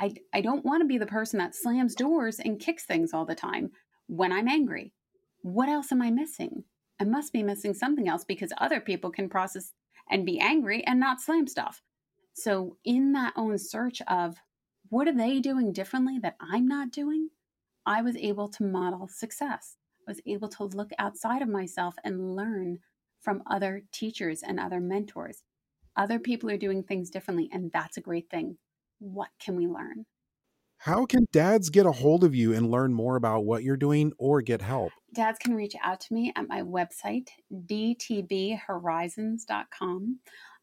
I, 0.00 0.14
I 0.32 0.40
don't 0.40 0.64
want 0.64 0.82
to 0.82 0.88
be 0.88 0.98
the 0.98 1.06
person 1.06 1.38
that 1.38 1.54
slams 1.54 1.94
doors 1.94 2.38
and 2.38 2.60
kicks 2.60 2.84
things 2.84 3.12
all 3.12 3.24
the 3.24 3.34
time 3.34 3.70
when 4.06 4.32
I'm 4.32 4.48
angry. 4.48 4.92
What 5.42 5.68
else 5.68 5.92
am 5.92 6.02
I 6.02 6.10
missing? 6.10 6.64
I 7.00 7.04
must 7.04 7.32
be 7.32 7.42
missing 7.42 7.74
something 7.74 8.08
else 8.08 8.24
because 8.24 8.52
other 8.58 8.80
people 8.80 9.10
can 9.10 9.28
process 9.28 9.72
and 10.10 10.26
be 10.26 10.38
angry 10.38 10.84
and 10.86 11.00
not 11.00 11.20
slam 11.20 11.46
stuff. 11.46 11.82
So, 12.34 12.76
in 12.84 13.12
that 13.12 13.34
own 13.36 13.58
search 13.58 14.00
of 14.08 14.36
what 14.88 15.08
are 15.08 15.14
they 15.14 15.40
doing 15.40 15.72
differently 15.72 16.18
that 16.20 16.36
I'm 16.40 16.66
not 16.66 16.90
doing, 16.90 17.28
I 17.86 18.02
was 18.02 18.16
able 18.16 18.48
to 18.48 18.64
model 18.64 19.08
success. 19.08 19.76
I 20.06 20.10
was 20.10 20.20
able 20.26 20.48
to 20.48 20.64
look 20.64 20.90
outside 20.98 21.42
of 21.42 21.48
myself 21.48 21.94
and 22.04 22.34
learn 22.36 22.78
from 23.22 23.42
other 23.46 23.84
teachers 23.92 24.42
and 24.42 24.60
other 24.60 24.80
mentors. 24.80 25.42
Other 25.96 26.18
people 26.18 26.50
are 26.50 26.56
doing 26.56 26.82
things 26.82 27.10
differently, 27.10 27.48
and 27.52 27.70
that's 27.72 27.96
a 27.96 28.02
great 28.02 28.28
thing. 28.30 28.58
What 28.98 29.28
can 29.38 29.56
we 29.56 29.66
learn? 29.66 30.06
How 30.78 31.06
can 31.06 31.26
dads 31.30 31.70
get 31.70 31.86
a 31.86 31.92
hold 31.92 32.24
of 32.24 32.34
you 32.34 32.52
and 32.54 32.68
learn 32.68 32.92
more 32.92 33.14
about 33.14 33.44
what 33.44 33.62
you're 33.62 33.76
doing 33.76 34.12
or 34.18 34.42
get 34.42 34.60
help? 34.60 34.90
Dads 35.14 35.38
can 35.38 35.54
reach 35.54 35.76
out 35.80 36.00
to 36.00 36.12
me 36.12 36.32
at 36.34 36.48
my 36.48 36.62
website, 36.62 37.28
dtbhorizons.com. 37.52 40.18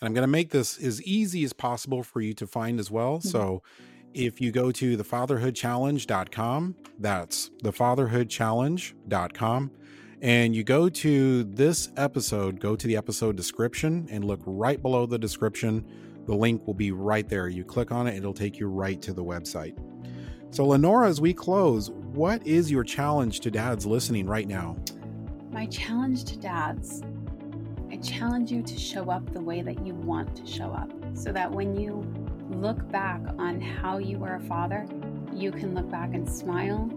And 0.00 0.08
I'm 0.08 0.14
going 0.14 0.22
to 0.22 0.28
make 0.28 0.50
this 0.50 0.82
as 0.82 1.02
easy 1.02 1.44
as 1.44 1.52
possible 1.52 2.02
for 2.02 2.20
you 2.20 2.34
to 2.34 2.46
find 2.46 2.80
as 2.80 2.90
well. 2.90 3.18
Mm-hmm. 3.18 3.28
So 3.28 3.62
if 4.14 4.40
you 4.40 4.52
go 4.52 4.72
to 4.72 4.96
thefatherhoodchallenge.com, 4.96 6.76
that's 6.98 7.50
thefatherhoodchallenge.com, 7.62 9.70
and 10.22 10.56
you 10.56 10.64
go 10.64 10.88
to 10.88 11.44
this 11.44 11.90
episode, 11.96 12.60
go 12.60 12.76
to 12.76 12.86
the 12.86 12.96
episode 12.96 13.36
description 13.36 14.08
and 14.10 14.24
look 14.24 14.40
right 14.46 14.80
below 14.80 15.04
the 15.04 15.18
description. 15.18 15.84
The 16.26 16.34
link 16.34 16.66
will 16.66 16.74
be 16.74 16.90
right 16.92 17.28
there. 17.28 17.48
You 17.48 17.64
click 17.64 17.92
on 17.92 18.06
it, 18.06 18.16
it'll 18.16 18.34
take 18.34 18.58
you 18.58 18.68
right 18.68 19.00
to 19.02 19.12
the 19.12 19.24
website. 19.24 19.76
So, 20.50 20.66
Lenora, 20.66 21.08
as 21.08 21.20
we 21.20 21.34
close, 21.34 21.90
what 21.90 22.46
is 22.46 22.70
your 22.70 22.84
challenge 22.84 23.40
to 23.40 23.50
dads 23.50 23.86
listening 23.86 24.26
right 24.26 24.46
now? 24.46 24.76
My 25.50 25.66
challenge 25.66 26.24
to 26.24 26.36
dads 26.38 27.02
I 27.94 27.98
challenge 27.98 28.50
you 28.50 28.60
to 28.60 28.76
show 28.76 29.08
up 29.08 29.32
the 29.32 29.40
way 29.40 29.62
that 29.62 29.86
you 29.86 29.94
want 29.94 30.34
to 30.34 30.44
show 30.44 30.72
up 30.72 30.90
so 31.14 31.30
that 31.30 31.48
when 31.48 31.76
you 31.76 32.04
look 32.50 32.90
back 32.90 33.20
on 33.38 33.60
how 33.60 33.98
you 33.98 34.18
were 34.18 34.34
a 34.34 34.40
father, 34.40 34.84
you 35.32 35.52
can 35.52 35.76
look 35.76 35.88
back 35.88 36.12
and 36.12 36.28
smile 36.28 36.90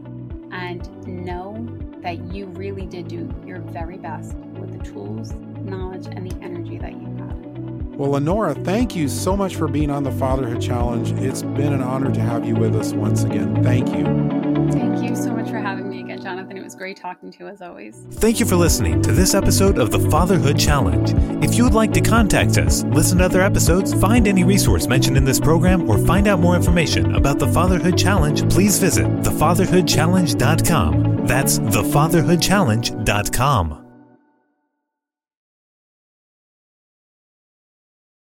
and 0.51 1.07
know 1.07 1.67
that 2.01 2.33
you 2.33 2.47
really 2.47 2.87
did 2.87 3.09
do 3.09 3.31
your 3.45 3.59
very 3.59 3.97
best 3.97 4.33
with 4.59 4.75
the 4.75 4.83
tools, 4.83 5.33
knowledge, 5.61 6.07
and 6.07 6.31
the 6.31 6.35
energy 6.43 6.79
that 6.79 6.93
you. 6.93 7.16
Well, 7.97 8.11
Lenora, 8.11 8.53
thank 8.53 8.95
you 8.95 9.07
so 9.07 9.35
much 9.35 9.55
for 9.55 9.67
being 9.67 9.89
on 9.89 10.03
the 10.03 10.11
Fatherhood 10.11 10.61
Challenge. 10.61 11.13
It's 11.13 11.41
been 11.41 11.73
an 11.73 11.81
honor 11.81 12.13
to 12.13 12.21
have 12.21 12.45
you 12.45 12.55
with 12.55 12.75
us 12.75 12.93
once 12.93 13.23
again. 13.23 13.63
Thank 13.63 13.89
you. 13.89 14.03
Thank 14.71 15.01
you 15.01 15.15
so 15.15 15.33
much 15.33 15.49
for 15.49 15.57
having 15.57 15.89
me 15.89 16.01
again, 16.01 16.21
Jonathan. 16.21 16.57
It 16.57 16.63
was 16.63 16.75
great 16.75 16.97
talking 16.97 17.31
to 17.31 17.39
you 17.39 17.47
as 17.47 17.59
always. 17.59 18.05
Thank 18.11 18.39
you 18.39 18.45
for 18.45 18.55
listening 18.55 19.01
to 19.01 19.11
this 19.11 19.33
episode 19.33 19.79
of 19.79 19.89
the 19.89 19.97
Fatherhood 20.11 20.59
Challenge. 20.59 21.15
If 21.43 21.55
you 21.55 21.63
would 21.63 21.73
like 21.73 21.91
to 21.93 22.01
contact 22.01 22.59
us, 22.59 22.83
listen 22.83 23.17
to 23.17 23.25
other 23.25 23.41
episodes, 23.41 23.99
find 23.99 24.27
any 24.27 24.43
resource 24.43 24.85
mentioned 24.85 25.17
in 25.17 25.25
this 25.25 25.39
program, 25.39 25.89
or 25.89 25.97
find 25.97 26.27
out 26.27 26.39
more 26.39 26.55
information 26.55 27.15
about 27.15 27.39
the 27.39 27.47
Fatherhood 27.47 27.97
Challenge, 27.97 28.47
please 28.47 28.77
visit 28.77 29.07
thefatherhoodchallenge.com. 29.07 31.25
That's 31.25 31.57
thefatherhoodchallenge.com. 31.57 33.86